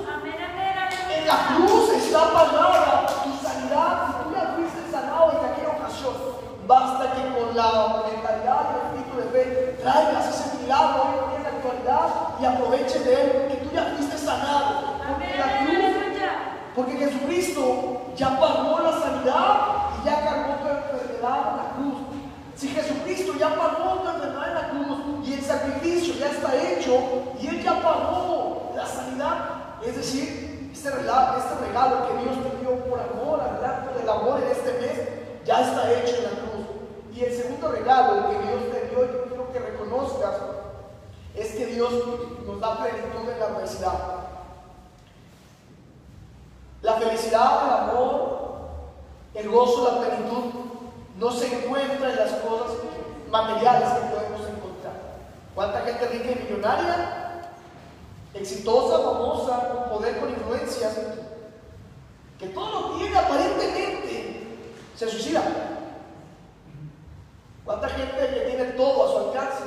En 1.09 1.27
la 1.27 1.37
cruz 1.55 1.89
está 1.93 2.31
pagada 2.31 3.07
tu 3.23 3.47
sanidad. 3.47 4.05
Si 4.05 4.23
tú 4.23 4.35
ya 4.35 4.53
fuiste 4.55 4.91
sanado 4.91 5.31
en 5.31 5.51
aquella 5.51 5.69
ocasión, 5.69 6.13
basta 6.67 7.13
que 7.13 7.21
con 7.33 7.55
la 7.55 8.03
mentalidad 8.05 8.61
y 8.69 8.77
el 8.77 9.01
espíritu 9.01 9.17
de 9.17 9.27
fe 9.33 9.77
traigas 9.81 10.29
ese 10.29 10.57
milagro 10.61 11.33
en 11.35 11.41
la 11.41 11.49
actualidad 11.49 12.07
y 12.39 12.45
aproveches 12.45 13.03
de 13.03 13.13
él, 13.21 13.31
porque 13.31 13.55
tú 13.65 13.75
ya 13.75 13.93
fuiste 13.97 14.15
sanado. 14.15 14.99
Porque 15.09 15.37
la 15.39 15.65
cruz 15.65 15.88
porque 16.79 16.95
Jesucristo 16.95 18.13
ya 18.15 18.39
pagó 18.39 18.79
la 18.79 18.93
sanidad 18.93 19.99
y 19.99 20.05
ya 20.05 20.23
cargó 20.23 20.53
tu 20.63 20.67
enfermedad 20.69 21.39
en 21.51 21.57
la 21.57 21.73
cruz. 21.75 21.97
Si 22.55 22.69
Jesucristo 22.69 23.33
ya 23.37 23.49
pagó 23.49 23.99
tu 23.99 24.07
enfermedad 24.07 24.47
en 24.47 24.53
la 24.53 24.69
cruz 24.69 25.27
y 25.27 25.33
el 25.33 25.41
sacrificio 25.41 26.13
ya 26.13 26.27
está 26.27 26.55
hecho 26.55 26.93
y 27.41 27.47
Él 27.47 27.61
ya 27.61 27.81
pagó 27.81 28.71
la 28.77 28.85
sanidad, 28.85 29.35
es 29.85 29.97
decir, 29.97 30.71
este 30.71 30.89
regalo, 30.89 31.39
este 31.39 31.67
regalo 31.67 32.07
que 32.07 32.23
Dios 32.23 32.35
te 32.43 32.57
dio 32.61 32.75
por 32.85 32.99
amor, 33.01 33.41
al 33.41 33.65
acto 33.65 33.99
del 33.99 34.09
amor 34.09 34.41
en 34.41 34.49
este 34.49 34.71
mes, 34.79 35.45
ya 35.45 35.59
está 35.59 35.91
hecho 35.91 36.15
en 36.15 36.23
la 36.23 36.29
cruz. 36.29 36.65
Y 37.13 37.23
el 37.25 37.35
segundo 37.35 37.71
regalo 37.73 38.29
que 38.29 38.37
Dios 38.47 38.71
te 38.71 38.87
dio, 38.87 39.05
yo 39.05 39.25
quiero 39.25 39.51
que 39.51 39.59
reconozcas, 39.59 40.35
es 41.35 41.51
que 41.51 41.65
Dios 41.65 41.91
nos 42.47 42.61
da 42.61 42.77
plenitud 42.77 43.29
en 43.29 43.37
la 43.37 43.45
adversidad. 43.47 44.18
La 46.81 46.93
felicidad, 46.93 47.65
el 47.65 47.89
amor, 47.89 48.39
el 49.33 49.49
gozo, 49.49 49.91
la 49.91 49.99
plenitud 49.99 50.45
no 51.17 51.31
se 51.31 51.53
encuentra 51.53 52.09
en 52.09 52.15
las 52.15 52.31
cosas 52.33 52.77
materiales 53.29 53.89
que 53.89 54.15
podemos 54.15 54.41
encontrar. 54.41 54.93
¿Cuánta 55.53 55.81
gente 55.81 56.07
rica 56.07 56.31
y 56.31 56.43
millonaria, 56.43 57.51
exitosa, 58.33 58.99
famosa, 58.99 59.69
con 59.69 59.97
poder, 59.97 60.19
con 60.19 60.29
influencias, 60.29 60.97
que 62.39 62.47
todo 62.47 62.81
lo 62.81 62.97
tiene 62.97 63.17
aparentemente, 63.17 64.57
se 64.95 65.09
suicida? 65.09 65.43
¿Cuánta 67.65 67.89
gente 67.89 68.17
que 68.17 68.49
tiene 68.49 68.65
todo 68.71 69.05
a 69.05 69.11
su 69.11 69.17
alcance? 69.27 69.63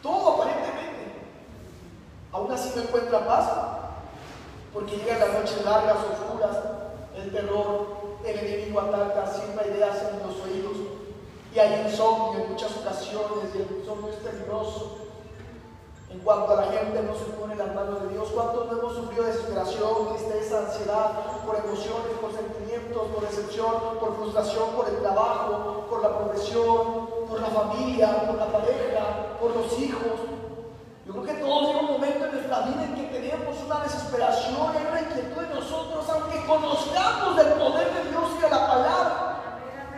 Todo 0.00 0.34
aparentemente. 0.34 1.12
Aún 2.32 2.52
así 2.52 2.72
no 2.74 2.82
encuentra 2.82 3.26
paz. 3.26 3.81
Porque 4.72 4.96
llegan 4.96 5.20
las 5.20 5.34
noches 5.34 5.64
largas, 5.64 5.96
oscuras, 5.96 6.56
el 7.14 7.30
terror, 7.30 7.86
el 8.24 8.38
enemigo 8.38 8.80
ataca, 8.80 9.26
siembra 9.26 9.66
ideas 9.66 9.98
en 10.10 10.26
los 10.26 10.40
oídos. 10.40 10.76
Y 11.54 11.58
hay 11.58 11.82
insomnio 11.86 12.44
en 12.44 12.52
muchas 12.52 12.74
ocasiones, 12.78 13.52
y 13.54 13.58
el 13.58 13.78
insomnio 13.80 14.08
es 14.08 14.16
peligroso. 14.16 14.98
En 16.08 16.20
cuanto 16.20 16.52
a 16.52 16.56
la 16.56 16.72
gente 16.72 17.02
no 17.02 17.14
se 17.14 17.24
pone 17.36 17.54
las 17.56 17.74
manos 17.74 18.02
de 18.02 18.08
Dios, 18.08 18.28
¿cuántos 18.34 18.66
no 18.66 18.78
hemos 18.78 18.94
sufrido 18.94 19.24
desesperación, 19.24 20.14
tristeza, 20.14 20.58
ansiedad, 20.58 21.10
por 21.44 21.56
emociones, 21.56 22.12
por 22.20 22.32
sentimientos, 22.32 23.02
por 23.14 23.26
decepción, 23.26 23.98
por 23.98 24.16
frustración, 24.16 24.70
por 24.76 24.88
el 24.88 24.96
trabajo, 25.00 25.86
por 25.88 26.02
la 26.02 26.18
profesión, 26.18 27.08
por 27.28 27.40
la 27.40 27.48
familia, 27.48 28.26
por 28.26 28.36
la 28.36 28.46
pareja, 28.46 29.36
por 29.40 29.56
los 29.56 29.78
hijos? 29.78 30.31
Creo 31.12 31.24
que 31.24 31.34
todos 31.44 31.66
llega 31.68 31.80
un 31.80 31.92
momento 31.92 32.24
en 32.24 32.32
nuestra 32.32 32.60
vida 32.60 32.84
en 32.84 32.94
que 32.94 33.02
tenemos 33.12 33.54
una 33.66 33.80
desesperación 33.80 34.56
y 34.56 34.86
una 34.88 35.00
inquietud 35.02 35.44
en 35.44 35.54
nosotros, 35.60 36.08
aunque 36.08 36.40
conozcamos 36.46 37.36
del 37.36 37.52
poder 37.52 37.92
de 37.92 38.08
Dios 38.08 38.24
y 38.38 38.40
de 38.40 38.48
la 38.48 38.66
palabra. 38.66 39.12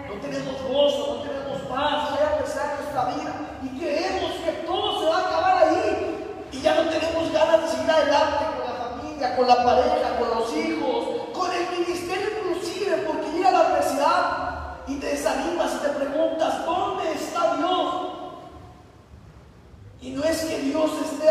No 0.08 0.14
tenemos 0.20 0.60
gozo, 0.62 1.14
no 1.14 1.22
tenemos 1.22 1.62
paz, 1.70 2.18
sea 2.18 2.36
que 2.36 2.50
sea 2.50 2.66
en 2.66 2.76
nuestra 2.82 3.04
vida 3.14 3.32
y 3.62 3.78
creemos 3.78 4.32
que 4.42 4.52
todo 4.66 4.98
se 4.98 5.06
va 5.06 5.16
a 5.16 5.20
acabar 5.20 5.68
ahí 5.68 6.46
y 6.50 6.60
ya 6.60 6.74
no 6.82 6.90
tenemos 6.90 7.32
ganas 7.32 7.62
de 7.62 7.68
seguir 7.68 7.90
adelante 7.92 8.44
con 8.50 8.66
la 8.66 8.74
familia, 8.74 9.36
con 9.36 9.46
la 9.46 9.64
pareja, 9.64 10.18
con 10.18 10.28
los 10.30 10.56
hijos, 10.56 11.30
con 11.32 11.50
el 11.52 11.78
ministerio 11.78 12.28
inclusive, 12.42 12.96
porque 13.06 13.30
llega 13.30 13.52
la 13.52 13.60
adversidad 13.60 14.82
y 14.88 14.96
te 14.96 15.06
desanimas 15.06 15.74
y 15.76 15.78
te 15.78 15.88
preguntas, 15.90 16.66
¿dónde 16.66 17.12
está 17.12 17.54
Dios? 17.54 18.13
Y 20.00 20.10
no 20.10 20.22
es 20.24 20.44
que 20.44 20.58
Dios 20.58 20.90
esté 21.04 21.30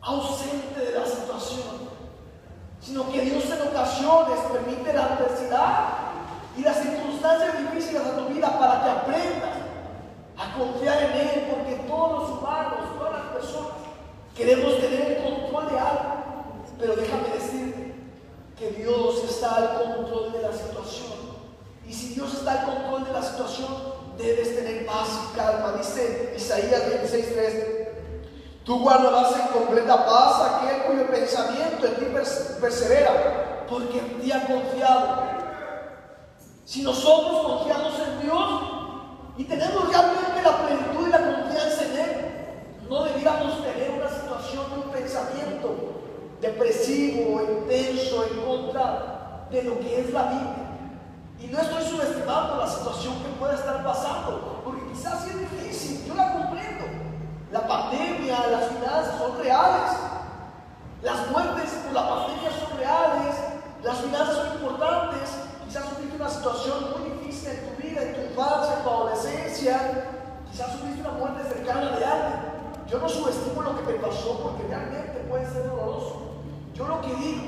ausente 0.00 0.80
de 0.80 0.98
la 0.98 1.06
situación, 1.06 1.88
sino 2.80 3.10
que 3.10 3.20
Dios 3.22 3.44
en 3.46 3.68
ocasiones 3.68 4.38
permite 4.52 4.92
la 4.92 5.04
adversidad 5.06 5.88
y 6.56 6.62
las 6.62 6.76
circunstancias 6.76 7.58
difíciles 7.58 8.04
de 8.04 8.12
tu 8.12 8.28
vida 8.28 8.58
para 8.58 8.84
que 8.84 8.90
aprendas 8.90 9.56
a 10.38 10.58
confiar 10.58 11.02
en 11.02 11.12
Él, 11.12 11.46
porque 11.50 11.74
todos 11.88 12.22
los 12.22 12.38
humanos, 12.38 12.98
todas 12.98 13.12
las 13.12 13.32
personas, 13.32 13.72
queremos 14.36 14.78
tener 14.78 15.12
el 15.12 15.24
control 15.24 15.68
de 15.70 15.78
algo. 15.78 16.16
Pero 16.78 16.94
déjame 16.94 17.28
decirte 17.30 17.94
que 18.58 18.70
Dios 18.70 19.24
está 19.24 19.56
al 19.56 19.82
control 19.82 20.32
de 20.32 20.42
la 20.42 20.52
situación. 20.52 21.16
Y 21.88 21.92
si 21.92 22.14
Dios 22.14 22.34
está 22.34 22.60
al 22.60 22.66
control 22.66 23.04
de 23.04 23.12
la 23.12 23.22
situación, 23.22 23.95
debes 24.16 24.56
tener 24.56 24.86
paz 24.86 25.08
y 25.32 25.36
calma. 25.36 25.74
Dice 25.78 26.32
Isaías 26.36 26.82
26:3. 27.02 27.86
Tú 28.64 28.80
guardarás 28.80 29.32
en 29.36 29.46
completa 29.48 30.04
paz 30.04 30.42
aquel 30.54 30.82
cuyo 30.82 31.06
pensamiento 31.08 31.86
en 31.86 31.94
ti 31.96 32.04
pers- 32.12 32.58
persevera, 32.60 33.64
porque 33.68 33.98
en 33.98 34.20
ti 34.20 34.32
ha 34.32 34.44
confiado. 34.46 35.22
Si 36.64 36.82
nosotros 36.82 37.46
confiamos 37.46 37.94
en 38.00 38.22
Dios 38.22 38.62
y 39.38 39.44
tenemos 39.44 39.88
realmente 39.88 40.42
la 40.42 40.66
plenitud 40.66 41.06
y 41.06 41.10
la 41.10 41.18
confianza 41.18 41.84
en 41.84 41.96
Él, 41.96 42.26
no 42.90 43.04
debiéramos 43.04 43.62
tener 43.62 43.90
una 43.92 44.08
situación 44.10 44.64
un 44.84 44.90
pensamiento 44.90 45.76
depresivo, 46.40 47.40
intenso, 47.42 48.24
en 48.24 48.40
contra 48.40 49.46
de 49.50 49.62
lo 49.62 49.78
que 49.78 50.00
es 50.00 50.12
la 50.12 50.22
Biblia. 50.24 50.55
Y 51.38 51.48
no 51.48 51.60
estoy 51.60 51.84
subestimando 51.84 52.56
la 52.56 52.66
situación 52.66 53.14
que 53.22 53.28
pueda 53.38 53.54
estar 53.54 53.84
pasando, 53.84 54.62
porque 54.64 54.82
quizás 54.92 55.22
sí 55.22 55.30
es 55.30 55.40
difícil, 55.50 56.06
yo 56.06 56.14
la 56.14 56.32
comprendo. 56.32 56.84
La 57.52 57.66
pandemia, 57.66 58.46
las 58.48 58.68
finanzas 58.68 59.18
son 59.18 59.38
reales. 59.38 59.92
Las 61.02 61.30
muertes 61.30 61.70
por 61.84 61.92
la 61.92 62.08
pandemia 62.08 62.50
son 62.50 62.78
reales. 62.78 63.36
Las 63.82 63.98
finanzas 63.98 64.36
son 64.36 64.52
importantes. 64.54 65.30
Quizás 65.64 65.84
sufriste 65.84 66.16
una 66.16 66.28
situación 66.28 66.76
muy 66.90 67.10
difícil 67.10 67.50
en 67.50 67.68
tu 67.68 67.82
vida, 67.82 68.02
en 68.02 68.14
tu 68.14 68.20
infancia, 68.22 68.78
en 68.78 68.82
tu 68.82 68.90
adolescencia. 68.90 70.04
Quizás 70.50 70.72
sufriste 70.72 71.00
una 71.02 71.18
muerte 71.18 71.48
cercana 71.48 71.96
de 71.96 72.04
alguien. 72.04 72.56
Yo 72.88 72.98
no 72.98 73.08
subestimo 73.08 73.62
lo 73.62 73.76
que 73.76 73.92
te 73.92 73.98
pasó 73.98 74.40
porque 74.42 74.62
realmente 74.68 75.26
puede 75.28 75.44
ser 75.50 75.68
doloroso. 75.68 76.42
Yo 76.74 76.88
lo 76.88 77.00
que 77.00 77.14
digo 77.14 77.42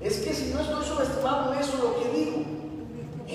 es 0.00 0.18
que 0.20 0.32
si 0.32 0.52
no 0.52 0.60
estoy 0.60 0.84
subestimando 0.84 1.54
eso, 1.54 1.76
lo 1.76 2.02
que 2.02 2.08
digo 2.10 2.51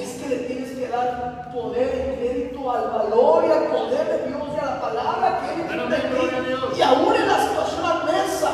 es 0.02 0.10
que 0.22 0.30
le 0.30 0.38
tienes 0.38 0.72
que 0.78 0.88
dar 0.88 1.52
poder 1.54 2.14
y 2.14 2.26
crédito 2.26 2.72
al 2.72 2.90
valor 2.90 3.46
y 3.48 3.52
al 3.52 3.64
poder 3.66 4.08
de 4.08 4.28
Dios 4.28 4.42
y 4.56 4.60
a 4.60 4.66
la 4.66 4.82
palabra 4.82 5.40
que 5.40 5.62
Él 5.62 5.68
tiene 5.68 5.98
ti. 5.98 6.48
Dios. 6.48 6.78
Y 6.78 6.82
aún 6.82 7.16
en 7.16 7.28
la 7.28 7.48
situación 7.48 7.86
adversa, 7.86 8.50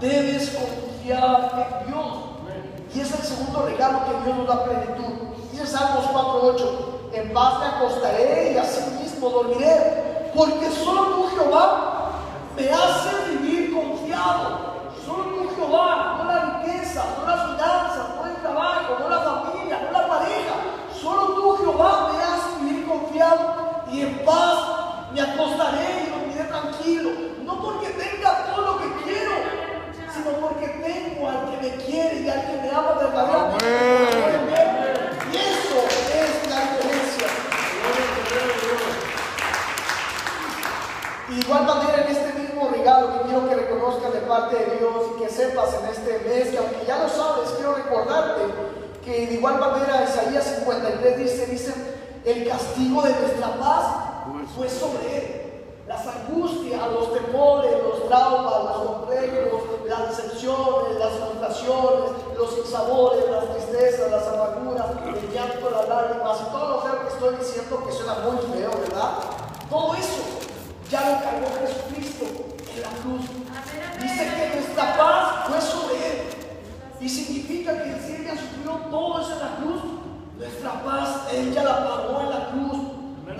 debes 0.00 0.50
confiar 0.50 1.82
en 1.82 1.92
Dios. 1.92 2.32
Y 2.94 3.00
es 3.00 3.10
el 3.10 3.24
segundo 3.24 3.62
regalo 3.66 4.04
que 4.04 4.24
Dios 4.24 4.36
nos 4.36 4.46
da 4.46 4.64
plenitud. 4.64 5.14
Dice 5.50 5.66
Salmos 5.66 6.04
4:8, 6.12 6.92
en 7.14 7.32
paz 7.32 7.60
me 7.60 7.66
acostaré 7.66 8.52
y 8.52 8.58
así 8.58 8.82
mismo 9.02 9.30
dormiré, 9.30 10.30
porque 10.34 10.70
solo 10.70 11.02
tú, 11.14 11.28
Jehová, 11.36 12.10
me 12.56 12.70
hace 12.70 13.30
vivir 13.30 13.74
confiado. 13.74 14.72
Solo 15.04 15.24
tú, 15.24 15.50
Jehová, 15.56 16.16
no 16.18 16.24
la 16.24 16.60
riqueza, 16.60 17.04
no 17.18 17.26
las 17.26 17.50
finanzas, 17.50 18.06
no 18.16 18.26
el 18.26 18.36
trabajo, 18.36 18.96
no 19.00 19.08
la 19.08 19.18
familia, 19.18 19.80
no 19.84 19.92
la 19.98 20.08
pareja. 20.08 20.54
Solo 21.00 21.34
tú, 21.34 21.56
Jehová, 21.56 22.10
me 22.12 22.22
hace 22.22 22.62
y 23.92 24.00
en 24.00 24.24
paz 24.24 24.58
me 25.12 25.20
acostaré 25.20 26.06
y 26.06 26.10
dormiré 26.10 26.44
tranquilo. 26.44 27.10
No 27.44 27.62
porque 27.62 27.90
tenga 27.90 28.46
todo 28.46 28.72
lo 28.72 28.78
que 28.78 29.04
quiero, 29.04 29.32
sino 30.12 30.30
porque 30.40 30.68
tengo 30.68 31.28
al 31.28 31.50
que 31.50 31.56
me 31.68 31.76
quiere 31.76 32.20
y 32.20 32.28
al 32.28 32.46
que 32.46 32.56
me 32.62 32.70
ama 32.70 32.92
verdaderamente. 32.98 33.64
Y 35.30 35.36
eso 35.36 35.78
es 35.86 36.50
la 36.50 36.60
diferencia. 36.72 37.26
Y 41.28 41.34
de 41.34 41.40
igual 41.40 41.64
manera 41.64 42.04
en 42.04 42.16
este 42.16 42.32
mismo 42.40 42.70
regalo 42.70 43.12
que 43.12 43.28
quiero 43.28 43.48
que 43.48 43.54
reconozcas 43.54 44.12
de 44.12 44.20
parte 44.20 44.56
de 44.56 44.78
Dios 44.78 45.06
y 45.14 45.22
que 45.22 45.28
sepas 45.28 45.74
en 45.74 45.88
este 45.90 46.28
mes, 46.28 46.48
que 46.48 46.58
aunque 46.58 46.84
ya 46.86 46.98
lo 46.98 47.08
sabes, 47.08 47.50
quiero 47.56 47.74
recordarte 47.74 48.42
que 49.04 49.26
de 49.26 49.34
igual 49.34 49.58
manera 49.58 50.04
Isaías 50.08 50.44
53 50.58 51.18
dice, 51.18 51.46
dice, 51.46 51.74
el 52.24 52.48
castigo 52.48 53.02
de 53.02 53.10
nuestra 53.10 53.56
paz 53.58 53.84
fue 54.54 54.68
sobre 54.68 55.16
él. 55.16 55.38
Las 55.86 56.06
angustias, 56.06 56.80
los 56.92 57.12
temores, 57.12 57.72
los 57.82 58.08
traumas, 58.08 58.64
los 58.64 58.76
complejos, 58.82 59.62
las 59.86 60.16
decepciones, 60.16 60.98
las 60.98 61.12
frustraciones, 61.12 62.10
los 62.36 62.58
insabores, 62.58 63.24
las 63.30 63.44
tristezas, 63.52 64.10
las 64.10 64.26
amarguras, 64.28 64.86
el 65.06 65.32
llanto, 65.32 65.70
las 65.70 65.88
lágrimas 65.88 66.38
y 66.40 66.52
todo 66.52 66.68
lo 66.68 66.80
feo 66.82 67.00
que 67.02 67.08
estoy 67.08 67.36
diciendo 67.36 67.84
que 67.84 67.92
suena 67.92 68.14
muy 68.20 68.36
feo, 68.36 68.70
¿verdad? 68.70 69.10
Todo 69.68 69.94
eso 69.94 70.22
ya 70.88 71.00
lo 71.00 71.24
cargó 71.24 71.46
Jesucristo 71.60 72.24
en 72.74 72.82
la 72.82 72.88
cruz. 73.02 73.26
Dice 74.00 74.30
que 74.36 74.60
nuestra 74.60 74.96
paz 74.96 75.48
fue 75.48 75.60
sobre 75.60 75.94
Él. 75.94 76.28
Y 77.00 77.08
significa 77.08 77.82
que 77.82 78.00
si 78.00 78.14
Él 78.14 78.24
ya 78.26 78.36
sufrió 78.36 78.78
todo 78.90 79.20
eso 79.20 79.32
en 79.32 79.38
la 79.40 79.56
cruz, 79.56 79.82
nuestra 80.42 80.82
paz 80.82 81.32
Él 81.32 81.54
ya 81.54 81.62
la 81.62 81.84
pagó 81.84 82.20
en 82.20 82.30
la 82.30 82.48
cruz. 82.50 82.78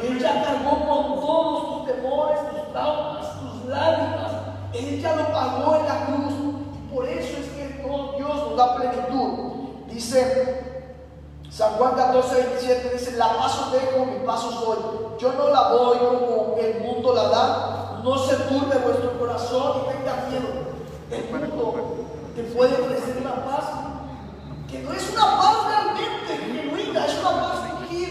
Él 0.03 0.19
ya 0.19 0.43
cargó 0.43 0.87
con 0.87 1.21
todos 1.21 1.87
tus 1.87 1.95
temores, 1.95 2.39
tus 2.51 2.73
traumas, 2.73 3.27
tus 3.41 3.69
lágrimas. 3.69 4.33
Él 4.73 5.03
ya 5.03 5.17
lo 5.17 5.33
pagó 5.33 5.77
en 5.77 5.87
la 5.87 6.07
cruz. 6.07 6.35
Y 6.77 6.95
por 6.95 7.09
eso 7.09 7.39
es 7.39 7.47
que 7.51 7.83
Dios 8.17 8.37
nos 8.37 8.57
da 8.57 8.77
plenitud. 8.77 9.29
Dice 9.89 10.83
San 11.51 11.73
Juan 11.73 11.95
14, 11.95 12.35
27 12.35 12.91
dice, 12.95 13.13
la 13.17 13.37
paz 13.37 13.59
os 13.59 13.73
dejo, 13.73 14.07
mi 14.07 14.25
paso 14.25 14.51
soy. 14.53 15.19
Yo 15.21 15.33
no 15.35 15.49
la 15.51 15.69
doy 15.69 15.99
como 15.99 16.57
el 16.59 16.81
mundo 16.81 17.15
la 17.15 17.29
da. 17.29 18.01
No 18.03 18.17
se 18.19 18.37
turbe 18.37 18.79
vuestro 18.79 19.19
corazón 19.19 19.83
y 19.83 19.93
tenga 19.93 20.29
miedo. 20.29 20.49
El 21.11 21.49
mundo 21.49 21.75
te 22.35 22.43
puede 22.45 22.73
ofrecer 22.73 23.19
una 23.21 23.45
paz 23.45 23.65
que 24.73 24.79
no 24.79 24.93
es 24.95 25.11
una 25.13 25.37
paz 25.37 25.57
realmente 25.67 26.39
genuina, 26.39 27.05
es 27.05 27.19
una 27.19 27.31
paz 27.31 27.61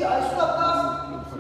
es 0.02 0.34
una 0.34 0.56
paz 0.56 0.78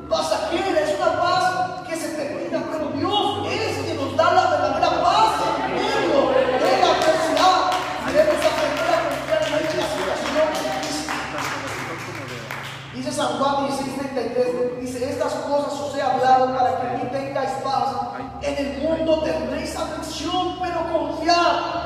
pasajera, 0.07 0.82
es 0.82 0.99
una 0.99 1.20
paz 1.20 1.43
que 1.88 1.95
se 1.95 2.09
termina, 2.09 2.64
pero 2.72 2.91
Dios 2.91 3.47
es 3.51 3.86
quien 3.86 3.97
nos 3.97 4.16
da 4.16 4.34
la 4.34 4.49
verdadera 4.51 5.01
paz 5.01 5.34
en 5.66 5.74
medio 5.74 6.30
de 6.30 6.72
la 6.80 6.88
adversidad. 6.93 7.57
Debemos 8.05 8.45
aprender 8.45 8.89
a 8.93 8.99
confiar 9.09 9.41
en 9.45 9.51
la 9.51 9.88
situación. 9.89 10.47
Dice 12.93 13.12
San 13.12 13.39
Juan 13.39 13.55
16:33, 13.68 14.80
dice, 14.80 15.09
estas 15.09 15.34
cosas 15.34 15.74
os 15.80 15.97
he 15.97 16.01
hablado 16.01 16.55
para 16.55 16.82
que 16.82 16.97
mí 16.97 17.09
tengáis 17.12 17.51
paz. 17.64 17.95
En 18.43 18.55
el 18.57 18.78
mundo 18.84 19.24
tendréis 19.24 19.76
aflicción, 19.76 20.59
pero 20.62 20.80
confiad. 20.91 21.82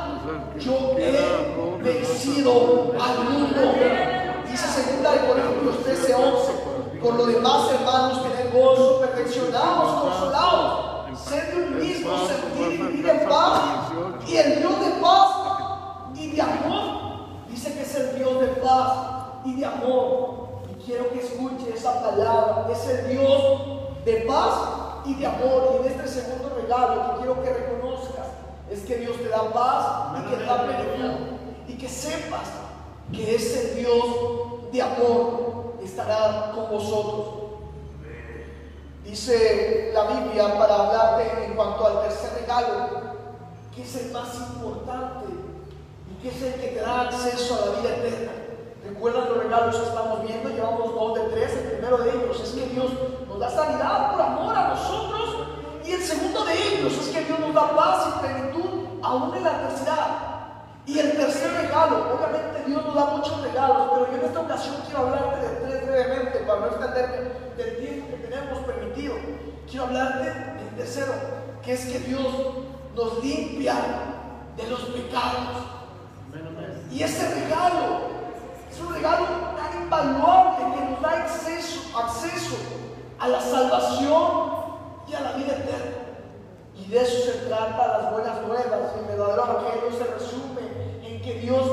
Yo 0.59 0.95
he 0.97 1.81
vencido 1.83 2.93
al 2.99 3.29
mundo. 3.29 3.75
Dice 4.49 4.67
segunda 4.67 5.11
de 5.11 5.19
Corintios 5.19 5.85
13:11. 5.85 6.64
Por 7.05 7.13
lo 7.17 7.27
demás, 7.27 7.71
hermanos, 7.71 8.23
tened 8.23 8.51
gozo, 8.51 8.99
perfeccionados, 8.99 10.01
consolados, 10.01 11.19
sed 11.19 11.53
de 11.53 11.63
un 11.63 11.77
mismo 11.77 12.17
sentir 12.25 12.71
y 12.71 12.77
vivir 12.81 13.07
en 13.07 13.29
paz. 13.29 13.61
Y 14.27 14.37
el 14.37 14.59
Dios 14.59 14.79
de 14.79 14.91
paz 14.99 15.29
y 16.15 16.31
de 16.31 16.41
amor, 16.41 17.27
dice 17.47 17.75
que 17.75 17.83
es 17.83 17.95
el 17.95 18.15
Dios 18.15 18.41
de 18.41 18.47
paz 18.47 18.91
y 19.45 19.53
de 19.53 19.65
amor. 19.67 20.63
Y 20.71 20.83
quiero 20.83 21.11
que 21.11 21.19
escuche 21.19 21.75
esa 21.75 22.01
palabra. 22.01 22.65
Es 22.71 22.87
el 22.87 23.09
Dios 23.09 23.51
de 24.03 24.15
paz 24.27 24.53
y 25.05 25.13
de 25.13 25.27
amor. 25.27 25.73
Y 25.73 25.85
en 25.85 25.91
este 25.91 26.07
segundo 26.07 26.57
regalo 26.59 27.11
que 27.11 27.17
quiero 27.19 27.43
que 27.43 27.53
reconozcas 27.53 28.25
es 28.71 28.79
que 28.79 28.95
Dios 28.95 29.17
te 29.17 29.29
da 29.29 29.53
paz 29.53 30.17
y 30.17 30.29
que 30.31 30.37
te 30.37 30.43
da 30.43 30.63
plenitud. 30.63 31.11
Y 31.67 31.77
que 31.77 31.87
sepas 31.87 32.49
que 33.11 33.35
ese 33.35 33.75
Dios 33.75 34.71
de 34.71 34.81
amor 34.81 35.64
estará 35.85 36.51
con 36.53 36.69
vosotros. 36.69 37.25
Dice 39.03 39.91
la 39.93 40.03
Biblia 40.05 40.57
para 40.57 40.75
hablarte 40.75 41.45
en 41.45 41.53
cuanto 41.53 41.85
al 41.85 42.01
tercer 42.01 42.41
regalo, 42.41 42.89
que 43.73 43.83
es 43.83 43.95
el 43.95 44.11
más 44.11 44.35
importante 44.35 45.25
y 46.11 46.21
que 46.21 46.29
es 46.29 46.41
el 46.41 46.59
que 46.59 46.67
te 46.69 46.81
da 46.81 47.01
acceso 47.01 47.55
a 47.55 47.65
la 47.67 47.81
vida 47.81 47.95
eterna. 47.97 48.31
¿Recuerdan 48.83 49.29
los 49.29 49.37
regalos 49.37 49.75
que 49.75 49.87
estamos 49.87 50.23
viendo? 50.23 50.49
Llevamos 50.49 50.93
dos 50.93 51.15
de 51.15 51.21
tres. 51.29 51.53
El 51.53 51.71
primero 51.71 51.97
de 51.97 52.09
ellos 52.09 52.39
es 52.41 52.49
que 52.51 52.67
Dios 52.67 52.91
nos 53.27 53.39
da 53.39 53.49
sanidad 53.49 54.11
por 54.11 54.21
amor 54.21 54.55
a 54.55 54.67
nosotros. 54.69 55.47
Y 55.85 55.91
el 55.91 56.01
segundo 56.01 56.45
de 56.45 56.53
ellos 56.53 56.93
es 56.93 57.07
que 57.09 57.25
Dios 57.25 57.39
nos 57.39 57.53
da 57.53 57.75
paz 57.75 58.07
y 58.07 58.19
plenitud 58.19 58.85
aún 59.01 59.35
en 59.35 59.43
la 59.43 59.55
adversidad. 59.55 60.34
Y 60.85 60.99
el 60.99 61.17
tercer 61.17 61.51
regalo, 61.51 62.15
obviamente 62.15 62.63
Dios 62.67 62.85
nos 62.85 62.95
da 62.95 63.05
muchos 63.05 63.41
regalos, 63.41 63.89
pero 63.91 64.11
yo 64.11 64.17
en 64.17 64.25
esta 64.25 64.39
ocasión 64.39 64.75
quiero 64.85 64.99
hablarte 64.99 65.47
de 65.47 65.55
tres 65.55 65.87
brevemente 65.87 66.39
para 66.39 66.59
no 66.59 66.67
extenderme 66.67 67.17
del 67.57 67.77
tiempo 67.77 68.07
que 68.11 68.27
tenemos 68.27 68.59
permitido. 68.59 69.15
Quiero 69.67 69.85
hablarte 69.85 70.25
del 70.25 70.75
tercero, 70.77 71.13
que 71.63 71.73
es 71.73 71.85
que 71.85 71.99
Dios 71.99 72.27
nos 72.95 73.23
limpia 73.23 73.75
de 74.55 74.67
los 74.67 74.81
pecados. 74.81 75.65
Y 76.91 77.03
ese 77.03 77.33
regalo 77.33 78.15
es 78.71 78.79
un 78.79 78.93
regalo 78.93 79.25
tan 79.57 79.83
invaluable 79.83 80.75
que 80.75 80.91
nos 80.91 81.01
da 81.01 81.09
acceso, 81.23 81.97
acceso 81.97 82.55
a 83.19 83.27
la 83.27 83.41
salvación 83.41 84.65
y 85.07 85.15
a 85.15 85.21
la 85.21 85.31
vida 85.33 85.53
eterna. 85.53 86.05
Y 86.77 86.89
de 86.89 87.01
eso 87.01 87.31
se 87.31 87.37
trata 87.47 87.99
las 87.99 88.11
buenas 88.11 88.41
nuevas. 88.43 88.91
El 88.99 89.05
verdadero 89.07 89.43
evangelio 89.43 89.91
se 89.97 90.13
resume 90.13 90.74
que 91.25 91.39
Dios 91.39 91.65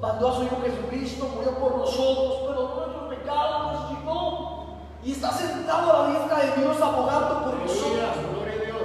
mandó 0.00 0.28
a 0.28 0.36
su 0.36 0.44
Hijo 0.44 0.56
Jesucristo, 0.64 1.28
murió 1.36 1.50
por 1.58 1.76
nosotros, 1.76 2.48
perdonó 2.48 2.76
nuestros 2.76 3.14
pecados, 3.14 3.62
nos 3.62 3.82
resucitó 3.82 4.66
y 5.04 5.12
está 5.12 5.30
sentado 5.32 5.92
a 5.92 6.02
la 6.02 6.08
diestra 6.08 6.38
de 6.38 6.62
Dios 6.62 6.80
abogando 6.80 7.44
por 7.44 7.54
nosotros. 7.60 8.36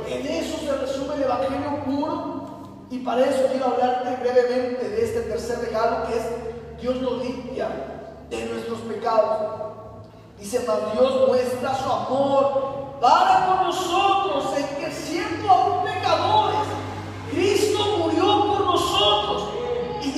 En 0.07 0.27
eso 0.27 0.57
se 0.59 0.77
resume 0.77 1.15
el 1.15 1.23
evangelio 1.23 1.83
puro 1.85 2.41
Y 2.89 2.99
para 2.99 3.21
eso 3.21 3.47
quiero 3.49 3.67
hablarte 3.67 4.17
brevemente 4.21 4.89
de 4.89 5.05
este 5.05 5.21
tercer 5.21 5.59
regalo 5.59 6.05
que 6.07 6.17
es 6.17 6.81
Dios 6.81 7.01
nos 7.01 7.23
limpia 7.23 7.69
de 8.29 8.45
nuestros 8.47 8.79
pecados. 8.79 9.71
Dice, 10.37 10.65
mas 10.67 10.91
Dios 10.91 11.27
muestra 11.27 11.75
su 11.75 11.89
amor 11.89 12.97
para 12.99 13.45
con 13.45 13.67
nosotros 13.67 14.45
en 14.57 14.83
que 14.83 14.91
siendo 14.91 15.49
aún 15.49 15.85
pecadores, 15.85 16.67
Cristo 17.31 17.97
murió 17.99 18.47
por 18.47 18.65
nosotros. 18.65 19.49
Y 20.03 20.11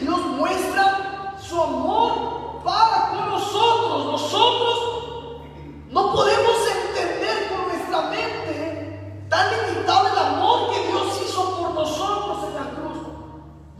Dios 0.00 0.20
muestra 0.26 1.34
su 1.40 1.60
amor 1.60 2.62
para 2.64 3.10
con 3.10 3.28
nosotros. 3.30 4.06
Nosotros 4.06 5.42
no 5.90 6.12
podemos 6.12 6.56
entender 6.68 7.48
con 7.48 7.68
nuestra 7.68 8.02
mente 8.10 9.26
tan 9.28 9.50
limitado 9.50 10.08
el 10.08 10.18
amor 10.18 10.70
que 10.72 10.86
Dios 10.88 11.20
hizo 11.24 11.58
por 11.58 11.70
nosotros 11.72 12.38
en 12.48 12.54
la 12.54 12.70
cruz. 12.70 12.98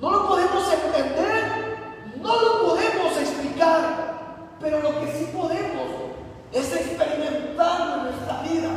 No 0.01 0.11
lo 0.11 0.29
podemos 0.29 0.65
entender, 0.73 1.79
no 2.21 2.41
lo 2.41 2.67
podemos 2.67 3.17
explicar, 3.17 4.55
pero 4.61 4.83
lo 4.83 5.01
que 5.01 5.13
sí 5.13 5.31
podemos 5.37 5.89
es 6.53 6.73
experimentarlo 6.73 7.95
en 7.97 8.03
nuestra 8.05 8.43
vida. 8.43 8.71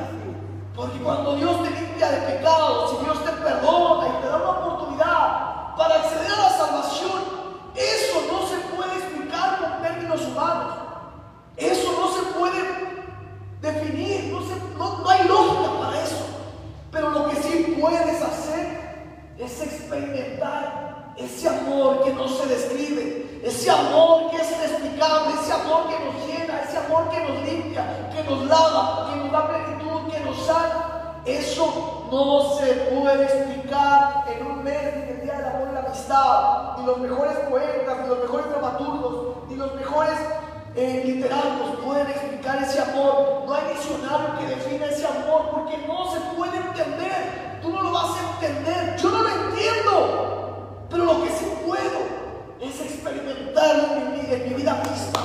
Porque 0.76 1.00
cuando 1.00 1.36
Dios 1.36 1.64
te 1.64 1.72
limpia 1.72 2.10
de 2.10 2.36
pecados, 2.36 2.92
si 2.92 3.04
Dios 3.04 3.24
te 3.24 3.32
perdona 3.32 4.08
y 4.08 4.22
te 4.22 4.28
da 4.28 4.36
una 4.38 4.50
oportunidad 4.50 5.49
para 5.80 5.96
acceder 5.96 6.30
a 6.32 6.36
la 6.44 6.50
salvación, 6.50 7.20
eso 7.74 8.22
no 8.30 8.40
se 8.48 8.58
puede 8.76 8.94
explicar 9.00 9.60
con 9.60 9.82
términos 9.82 10.22
humanos. 10.28 10.74
Eso 11.56 11.92
no 12.00 12.08
se 12.14 12.22
puede 12.38 12.62
definir, 13.62 14.32
no, 14.34 14.42
se- 14.42 14.78
no- 14.78 14.98
no 15.00 15.10
hay 15.10 15.26
lógica 15.28 15.80
para 15.80 16.04
eso. 16.04 16.18
Pero 16.92 17.10
lo 17.12 17.30
que 17.30 17.36
sí 17.38 17.78
puedes 17.80 18.22
hacer 18.22 19.34
es 19.38 19.62
experimentar 19.62 21.14
ese 21.18 21.48
amor 21.48 22.04
que 22.04 22.12
no 22.14 22.28
se 22.28 22.46
describe, 22.48 23.42
ese 23.44 23.70
amor 23.72 24.32
que 24.32 24.38
es 24.38 24.52
inexplicable, 24.52 25.34
ese 25.42 25.54
amor 25.54 25.88
que 25.88 26.00
nos 26.06 26.28
llena, 26.28 26.62
ese 26.62 26.78
amor 26.78 27.10
que 27.10 27.20
nos 27.22 27.42
limpia, 27.48 28.10
que 28.14 28.24
nos 28.24 28.46
lava, 28.48 29.10
que 29.12 29.16
nos 29.20 29.32
da 29.32 29.48
plenitud, 29.48 30.12
que 30.12 30.20
nos 30.22 30.46
sana. 30.46 30.99
Eso 31.26 32.08
no 32.12 32.58
se 32.58 32.74
puede 32.74 33.24
explicar 33.24 34.26
en 34.28 34.46
un 34.46 34.64
mes 34.64 34.96
ni 34.96 35.02
en 35.04 35.10
el 35.10 35.22
Día 35.22 35.38
del 35.38 35.46
Amor 35.48 35.68
y 35.70 35.74
la 35.74 35.80
Amistad, 35.82 36.78
ni 36.78 36.86
los 36.86 36.98
mejores 36.98 37.38
poetas, 37.50 38.00
ni 38.02 38.08
los 38.08 38.20
mejores 38.20 38.50
dramaturgos, 38.50 39.50
ni 39.50 39.56
los 39.56 39.76
mejores 39.76 40.18
eh, 40.76 41.04
literatos 41.06 41.80
pueden 41.84 42.08
explicar 42.08 42.64
ese 42.64 42.80
amor. 42.82 43.44
No 43.46 43.54
hay 43.54 43.74
diccionario 43.74 44.40
que 44.40 44.56
defina 44.56 44.86
ese 44.86 45.06
amor 45.06 45.50
porque 45.52 45.78
no 45.88 46.12
se 46.12 46.20
puede 46.36 46.58
entender. 46.58 47.60
Tú 47.62 47.70
no 47.70 47.82
lo 47.82 47.92
vas 47.92 48.12
a 48.16 48.46
entender. 48.46 48.96
Yo 48.98 49.10
no 49.10 49.24
lo 49.24 49.30
entiendo. 49.30 50.86
Pero 50.90 51.06
lo 51.06 51.24
que 51.24 51.30
sí 51.32 51.46
puedo 51.66 52.00
es 52.62 52.82
experimentarlo 52.82 53.96
en 53.98 54.14
mi, 54.14 54.34
en 54.34 54.50
mi 54.50 54.56
vida 54.56 54.82
misma. 54.90 55.20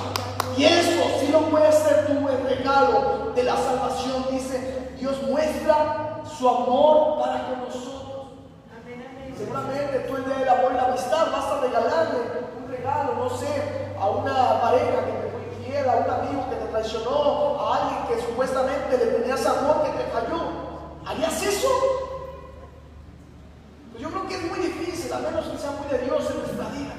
Y 0.56 0.64
eso 0.64 1.02
sí 1.20 1.28
lo 1.32 1.40
puedes 1.50 1.74
ser 1.74 2.06
el 2.08 2.48
regalo 2.48 3.32
de 3.34 3.42
la 3.42 3.56
salvación. 3.56 4.26
Dice, 4.30 4.83
Dios 5.04 5.22
muestra 5.24 6.22
su 6.24 6.48
amor 6.48 7.20
para 7.20 7.46
con 7.46 7.58
nosotros. 7.68 8.24
Seguramente 9.36 9.98
tú 10.08 10.16
el 10.16 10.24
día 10.24 10.36
del 10.36 10.48
amor 10.48 10.72
y 10.72 10.76
la 10.76 10.84
amistad 10.86 11.30
vas 11.30 11.44
a 11.44 11.60
regalarle 11.60 12.20
un 12.56 12.70
regalo, 12.70 13.14
no 13.16 13.28
sé, 13.28 13.92
a 14.00 14.08
una 14.08 14.62
pareja 14.62 15.04
que 15.04 15.12
te 15.12 15.28
fue 15.28 15.42
infiel, 15.58 15.90
a 15.90 15.96
un 15.96 16.10
amigo 16.10 16.48
que 16.48 16.56
te 16.56 16.64
traicionó, 16.70 17.60
a 17.60 17.82
alguien 17.82 18.06
que 18.08 18.26
supuestamente 18.26 18.96
le 18.96 19.04
tenías 19.04 19.44
amor 19.44 19.82
que 19.82 19.90
te 19.90 20.10
falló. 20.10 20.40
¿Harías 21.04 21.42
eso? 21.42 21.68
Pues 23.92 24.02
yo 24.02 24.08
creo 24.08 24.26
que 24.26 24.36
es 24.36 24.50
muy 24.50 24.58
difícil, 24.58 25.12
a 25.12 25.18
menos 25.18 25.44
que 25.44 25.58
sea 25.58 25.72
muy 25.72 25.86
de 25.86 25.98
Dios 25.98 26.30
en 26.30 26.38
nuestra 26.38 26.68
vida. 26.70 26.94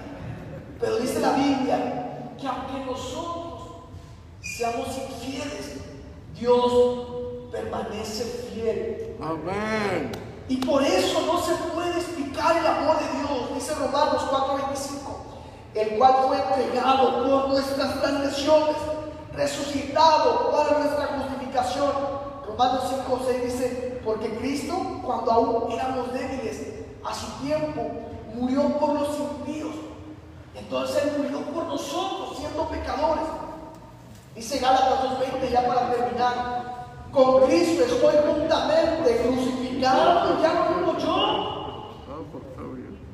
Pero 0.80 0.97
dice 0.97 1.20
la 1.22 1.32
Biblia 1.32 2.36
que 2.39 2.47
aunque 2.47 2.86
nosotros 2.86 3.62
seamos 4.43 4.89
infieles, 4.95 5.78
Dios 6.36 7.14
permanece 7.56 8.24
fiel. 8.24 9.16
Amén. 9.22 10.12
Y 10.47 10.58
por 10.58 10.84
eso 10.84 11.22
no 11.22 11.41
se 11.41 11.56
puede 11.74 11.91
explicar 11.91 12.58
el 12.58 12.68
amor 12.68 12.97
de 12.99 13.20
Dios, 13.20 13.56
dice 13.56 13.74
Romanos 13.76 14.24
4:25, 14.30 15.16
el 15.74 15.97
cual 15.97 16.14
fue 16.28 16.38
entregado 16.38 17.24
por 17.24 17.49
nuestras 17.49 18.01
transgresiones, 18.01 18.76
resucitado 19.34 20.51
para 20.51 20.80
nuestra 20.80 21.08
justificación. 21.18 21.91
Romanos 22.45 22.84
5:6 22.89 23.43
dice, 23.43 24.01
porque 24.03 24.38
Cristo, 24.38 25.01
cuando 25.03 25.32
aún 25.32 25.72
éramos 25.72 26.14
débiles, 26.14 26.62
a 27.03 27.14
su 27.14 27.28
tiempo 27.43 27.82
murió 28.34 28.78
por 28.78 28.93
los 28.93 29.18
impíos. 29.18 29.76
Entonces 30.53 31.03
Él 31.03 31.14
murió 31.18 31.39
por 31.53 31.66
nosotros, 31.66 32.38
siendo 32.38 32.68
pecadores. 32.70 33.26
Dice 34.36 34.60
Gálatas 34.60 35.20
2.20 35.20 35.49
ya 35.49 35.68
para 35.68 35.91
terminar. 35.91 36.74
Con 37.16 37.47
Cristo 37.47 37.84
estoy 37.86 38.16
juntamente 38.28 39.22
crucificado, 39.24 40.41
ya 40.41 40.53
no 40.53 40.76
vivo 40.76 40.97
yo, 40.99 41.55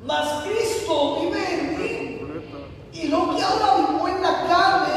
mas 0.04 0.42
Cristo 0.42 1.20
vive 1.20 1.54
en 1.54 1.78
mí. 1.78 2.20
Y 2.92 3.08
lo 3.08 3.34
que 3.34 3.42
ahora 3.42 3.76
vivo 3.76 4.08
en 4.08 4.22
la 4.22 4.46
carne, 4.48 4.94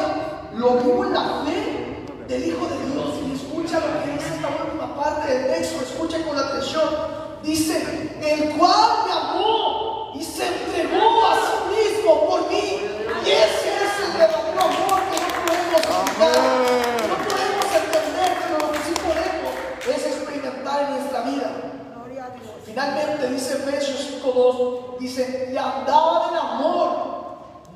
lo 0.55 0.77
vivo 0.77 1.05
en 1.05 1.13
la 1.13 1.43
fe 1.45 2.05
del 2.27 2.47
Hijo 2.47 2.65
de 2.65 2.91
Dios. 2.91 3.09
Y 3.27 3.35
escucha 3.35 3.79
lo 3.79 4.03
que 4.03 4.11
dice 4.13 4.35
esta 4.35 4.47
última 4.47 4.95
parte 4.95 5.33
del 5.33 5.47
texto, 5.53 5.83
escucha 5.83 6.17
con 6.25 6.37
atención. 6.37 6.89
Dice, 7.43 8.11
el 8.23 8.57
cual 8.57 8.89
me 9.05 9.11
amó 9.13 10.13
y 10.15 10.23
se 10.23 10.47
entregó 10.47 11.25
a 11.27 11.35
sí 11.35 11.57
mismo 11.75 12.27
por 12.27 12.49
mí. 12.49 12.81
Y 13.23 13.29
ese 13.29 13.69
es 13.69 13.99
el 14.03 14.17
verdadero 14.17 14.61
amor 14.61 15.01
que 15.11 15.21
no 15.21 15.29
podemos 15.45 15.77
explicar, 15.77 16.33
no 17.07 17.15
podemos 17.29 17.69
entender, 17.75 18.37
pero 18.41 18.65
lo 18.65 18.71
que 18.71 18.79
sí 18.79 18.93
podemos 18.95 19.53
es 19.87 20.05
experimentar 20.07 20.83
en 20.83 20.89
nuestra 20.91 21.21
vida. 21.21 21.65
Finalmente 22.75 23.29
dice 23.29 23.53
Efesios 23.53 24.21
5.2, 24.21 24.99
dice, 24.99 25.49
y 25.53 25.55
andad 25.55 26.29
en 26.29 26.37
amor, 26.37 26.89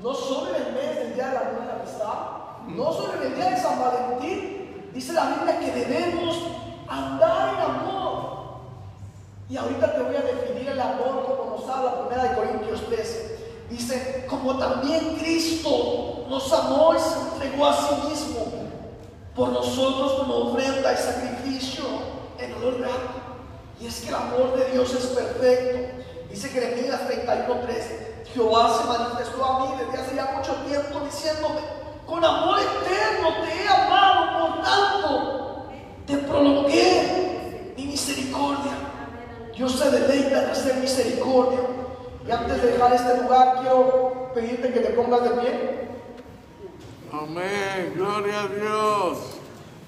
no 0.03 0.13
solo 0.13 0.49
en 0.53 0.61
el 0.61 0.73
mes 0.73 0.95
del 0.97 1.13
día 1.13 1.27
de 1.27 1.33
la 1.35 1.41
y 1.53 1.65
la 1.65 1.75
amistad, 1.75 2.67
no 2.67 2.91
solo 2.91 3.13
en 3.13 3.27
el 3.27 3.35
día 3.35 3.49
de 3.51 3.61
San 3.61 3.79
Valentín, 3.79 4.91
dice 4.93 5.13
la 5.13 5.27
Biblia 5.27 5.57
que 5.57 5.71
debemos 5.71 6.35
andar 6.89 7.53
en 7.53 7.61
amor. 7.61 8.59
Y 9.47 9.55
ahorita 9.55 9.93
te 9.93 10.01
voy 10.01 10.15
a 10.17 10.21
definir 10.21 10.67
el 10.67 10.81
amor 10.81 11.23
como 11.25 11.55
nos 11.55 11.69
habla 11.69 12.05
1 12.13 12.21
de 12.21 12.35
Corintios 12.35 12.85
13. 12.87 13.67
Dice, 13.69 14.25
como 14.29 14.57
también 14.57 15.15
Cristo 15.15 16.25
nos 16.27 16.51
amó 16.51 16.93
y 16.93 16.99
se 16.99 17.19
entregó 17.21 17.67
a 17.67 17.73
sí 17.73 17.95
mismo 18.09 18.47
por 19.33 19.47
nosotros 19.47 20.11
como 20.15 20.35
ofrenda 20.49 20.91
y 20.91 20.97
sacrificio 20.97 21.85
en 22.37 22.53
olor 22.55 22.79
grato. 22.79 23.28
Y 23.79 23.87
es 23.87 24.01
que 24.01 24.09
el 24.09 24.15
amor 24.15 24.57
de 24.57 24.71
Dios 24.71 24.93
es 24.93 25.05
perfecto. 25.07 26.03
Dice 26.29 26.49
Jeremías 26.49 27.01
31:13, 27.07 28.25
Jehová 28.33 28.77
se 28.77 28.87
manifestó 28.87 29.45
a 29.45 29.59
mí 29.65 29.75
desde 29.79 30.03
hace 30.03 30.15
ya 30.15 30.25
mucho 30.35 30.53
tiempo 30.67 30.99
diciéndome, 31.05 31.61
con 32.05 32.23
amor 32.23 32.59
eterno 32.59 33.29
te 33.43 33.63
he 33.63 33.67
amado, 33.67 34.39
por 34.39 34.63
tanto 34.63 35.65
te 36.05 36.17
prolongué 36.17 37.73
mi 37.77 37.85
misericordia. 37.85 38.73
Dios 39.55 39.71
se 39.73 39.89
deleita 39.91 40.43
en 40.43 40.49
hacer 40.51 40.75
misericordia. 40.75 41.59
Y 42.27 42.31
antes 42.31 42.61
de 42.61 42.71
dejar 42.71 42.93
este 42.93 43.21
lugar, 43.21 43.59
quiero 43.61 44.31
pedirte 44.35 44.71
que 44.71 44.79
te 44.81 44.89
pongas 44.91 45.23
de 45.23 45.29
pie 45.31 45.89
Amén. 47.11 47.93
Gloria 47.95 48.41
a 48.43 48.47
Dios. 48.47 49.17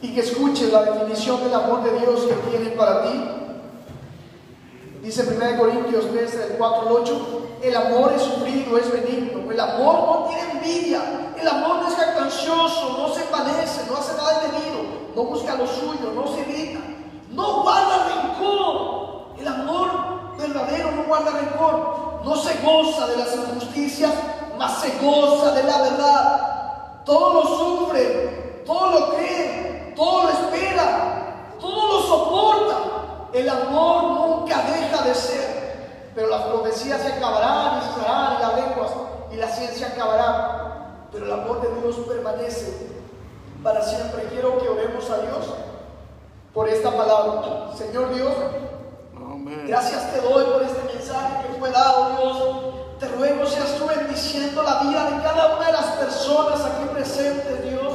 y 0.01 0.15
que 0.15 0.21
escuches 0.21 0.73
la 0.73 0.81
definición 0.81 1.43
del 1.43 1.53
amor 1.53 1.83
de 1.83 1.99
Dios 1.99 2.21
que 2.21 2.33
tiene 2.49 2.71
para 2.71 3.03
ti. 3.03 3.40
Dice 5.01 5.23
1 5.23 5.57
Corintios 5.57 6.11
13, 6.11 6.37
del 6.37 6.57
4 6.57 6.81
al 6.81 6.91
8, 6.91 7.41
el 7.63 7.75
amor 7.75 8.13
es 8.15 8.21
sufrido, 8.21 8.77
es 8.77 8.91
benigno, 8.91 9.51
el 9.51 9.59
amor 9.59 9.95
no 9.95 10.27
tiene 10.27 10.51
envidia, 10.51 11.01
el 11.39 11.47
amor 11.47 11.77
no 11.77 11.87
es 11.87 11.95
jactancioso, 11.95 12.97
no 12.99 13.11
se 13.11 13.23
envanece, 13.23 13.81
no 13.89 13.97
hace 13.97 14.15
nada 14.15 14.43
indebido, 14.45 14.83
no 15.15 15.23
busca 15.23 15.55
lo 15.55 15.65
suyo, 15.65 16.11
no 16.13 16.27
se 16.27 16.41
irrita, 16.41 16.79
no 17.31 17.63
guarda 17.63 18.09
rencor. 18.09 19.35
El 19.39 19.47
amor 19.47 19.89
verdadero 20.37 20.91
no 20.91 21.03
guarda 21.05 21.31
rencor, 21.31 22.21
no 22.23 22.35
se 22.35 22.53
goza 22.61 23.07
de 23.07 23.17
las 23.17 23.35
injusticias, 23.35 24.13
mas 24.59 24.81
se 24.81 24.99
goza 25.03 25.51
de 25.53 25.63
la 25.63 25.81
verdad. 25.81 27.03
Todo 27.05 27.33
lo 27.33 27.47
sufre, 27.57 28.63
todo 28.67 28.99
lo 28.99 29.15
cree, 29.15 29.93
todo 29.95 30.23
lo 30.23 30.29
espera, 30.29 31.55
todo 31.59 31.87
lo 31.87 32.01
soporta. 32.03 33.00
El 33.33 33.49
amor 33.49 34.03
nunca 34.03 34.63
deja 34.63 35.03
de 35.03 35.15
ser. 35.15 35.61
Pero 36.13 36.27
las 36.27 36.41
profecías 36.43 37.01
se 37.01 37.13
acabarán 37.13 37.79
y 37.79 37.93
cesarán, 37.93 38.37
y 38.37 38.41
las 38.41 38.55
lenguas 38.55 38.91
y 39.31 39.35
la 39.37 39.47
ciencia 39.47 39.87
acabarán. 39.87 41.07
Pero 41.11 41.25
el 41.25 41.31
amor 41.31 41.61
de 41.61 41.81
Dios 41.81 41.95
permanece 42.07 42.87
para 43.63 43.81
siempre. 43.81 44.23
Quiero 44.25 44.57
que 44.59 44.67
oremos 44.67 45.09
a 45.09 45.17
Dios 45.19 45.45
por 46.53 46.67
esta 46.67 46.91
palabra. 46.91 47.71
Señor 47.77 48.13
Dios, 48.13 48.33
Amén. 49.15 49.65
gracias 49.67 50.13
te 50.13 50.21
doy 50.21 50.43
por 50.45 50.61
este 50.63 50.81
mensaje. 50.83 51.01
mensaje 51.01 51.47
que 51.47 51.59
fue 51.59 51.71
dado, 51.71 52.17
Dios. 52.17 52.71
Te 52.99 53.07
ruego 53.07 53.45
seas 53.47 53.77
tú 53.77 53.87
bendiciendo 53.87 54.61
la 54.61 54.83
vida 54.83 55.09
de 55.09 55.23
cada 55.23 55.55
una 55.55 55.65
de 55.65 55.71
las 55.71 55.85
personas 55.97 56.61
aquí 56.61 56.85
presentes, 56.93 57.63
Dios. 57.63 57.93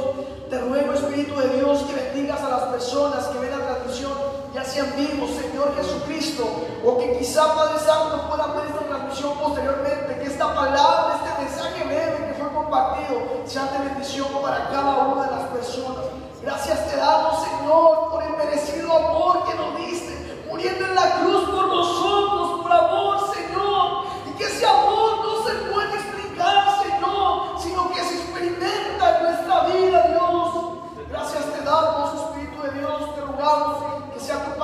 Te 0.49 0.57
ruego, 0.59 0.93
Espíritu 0.93 1.39
de 1.39 1.49
Dios, 1.49 1.83
que 1.83 1.93
bendigas 1.93 2.41
a 2.41 2.49
las 2.49 2.63
personas 2.63 3.25
que 3.27 3.39
ven 3.39 3.57
la 3.57 3.65
transmisión, 3.65 4.11
ya 4.57 4.65
sean 4.65 4.91
vivos, 4.95 5.29
Señor 5.37 5.75
Jesucristo, 5.75 6.43
o 6.83 6.97
que 6.97 7.19
quizá, 7.19 7.53
Padre 7.53 7.77
Santo, 7.77 8.27
puedan 8.27 8.55
ver 8.55 8.65
esta 8.65 8.87
transmisión 8.87 9.37
posteriormente, 9.37 10.17
que 10.17 10.25
esta 10.25 10.55
palabra, 10.55 11.21
este 11.21 11.43
mensaje 11.43 11.83
breve 11.83 12.27
que 12.27 12.41
fue 12.41 12.51
compartido, 12.51 13.21
sea 13.45 13.65
de 13.65 13.87
bendición 13.87 14.27
para 14.41 14.67
cada 14.71 14.97
una 15.13 15.25
de 15.25 15.31
las 15.31 15.49
personas. 15.49 16.05
Gracias 16.41 16.89
te 16.89 16.97
damos, 16.97 17.43
Señor, 17.43 18.09
por 18.09 18.23
el 18.23 18.31
merecido 18.35 18.97
amor 18.97 19.43
que 19.45 19.53
nos 19.53 19.77
diste, 19.77 20.43
muriendo 20.49 20.85
en 20.85 20.95
la 20.95 21.19
cruz 21.19 21.49
por 21.51 21.67
nosotros, 21.67 22.61
por 22.63 22.71
amor, 22.71 23.31
Señor. 23.35 24.05
Y 24.25 24.37
que 24.39 24.45
ese 24.45 24.65
amor 24.65 25.21
no 25.21 25.47
se 25.47 25.53
puede 25.69 25.93
explicar, 25.93 26.81
Señor, 26.81 27.61
sino 27.61 27.91
que 27.91 28.03
se 28.03 28.15
experimenta 28.15 29.17
en 29.17 29.23
nuestra 29.23 29.59
vida, 29.67 30.01
Dios. 30.07 30.49
Gracias 31.09 31.45
te 31.45 31.61
damos, 31.63 32.21
Espíritu 32.21 32.63
de 32.63 32.71
Dios, 32.79 33.15
te 33.15 33.21
rogamos 33.21 33.79
tu 33.81 33.96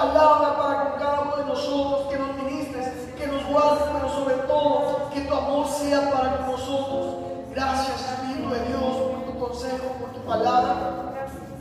palabra 0.04 0.58
para 0.58 0.90
con 0.90 1.00
cada 1.00 1.22
uno 1.22 1.38
de 1.38 1.46
nosotros, 1.46 2.08
que 2.10 2.18
nos 2.18 2.36
ministres, 2.36 2.88
que 3.18 3.28
nos 3.28 3.46
guardes, 3.46 3.84
pero 3.94 4.10
sobre 4.10 4.36
todo 4.48 5.10
que 5.14 5.22
tu 5.22 5.34
amor 5.34 5.68
sea 5.68 6.12
para 6.12 6.38
con 6.38 6.52
nosotros. 6.52 7.16
Gracias, 7.52 8.12
Espíritu 8.12 8.50
de 8.50 8.60
Dios, 8.66 8.82
por 8.82 9.26
tu 9.26 9.40
consejo, 9.40 9.88
por 10.00 10.10
tu 10.10 10.20
palabra. 10.22 10.76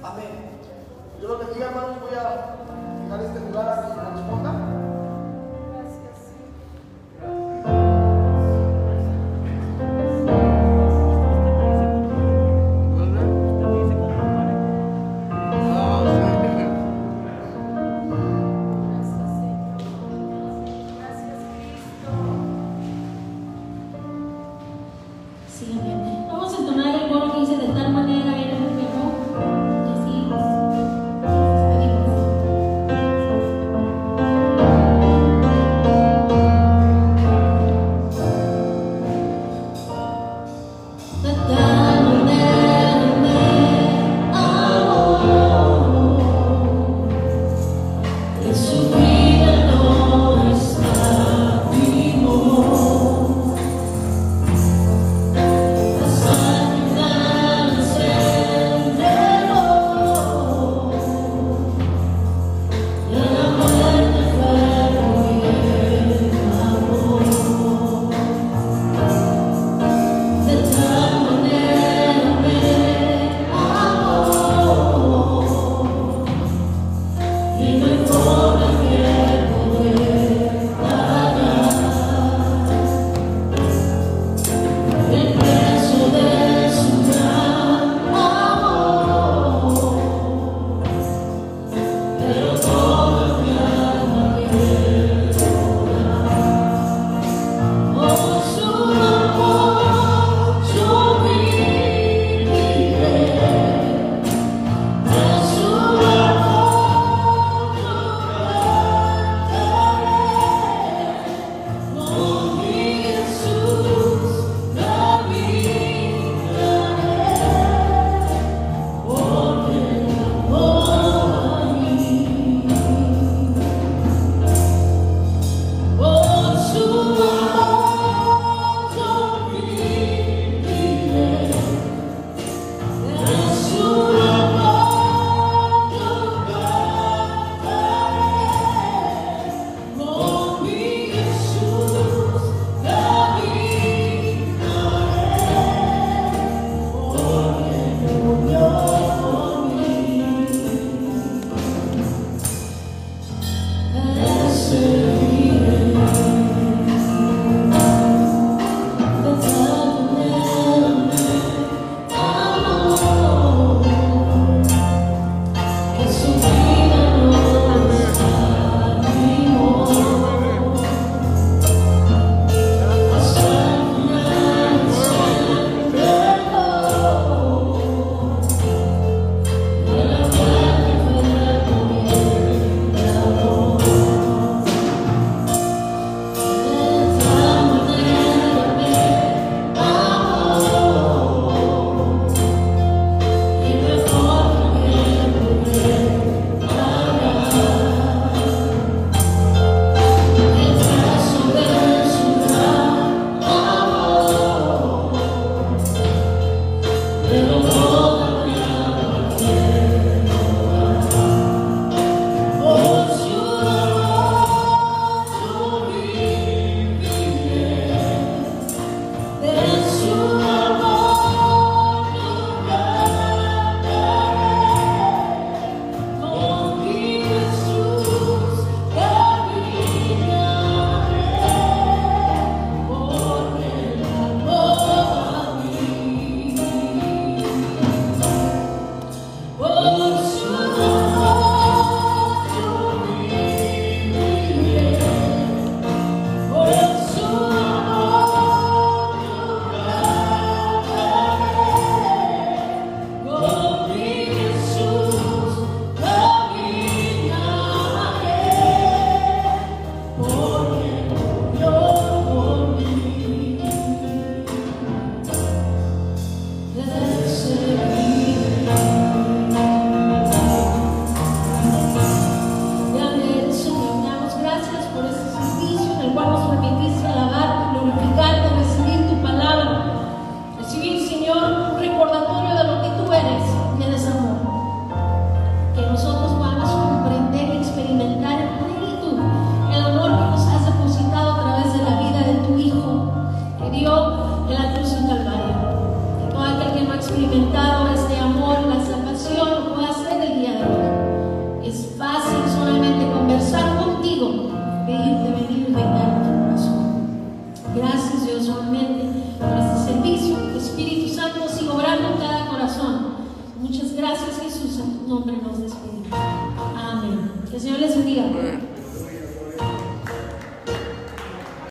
Amén. 0.03 0.59
Dios 1.19 1.31
los 1.31 1.39
bendiga, 1.47 1.67
hermanos. 1.67 2.01
Voy 2.01 2.19
a 2.19 2.57
dejar 3.05 3.27
este 3.27 3.41
lugar 3.41 3.69
a 3.69 3.83
que 3.83 3.95
me 3.95 4.11
responda. 4.11 4.62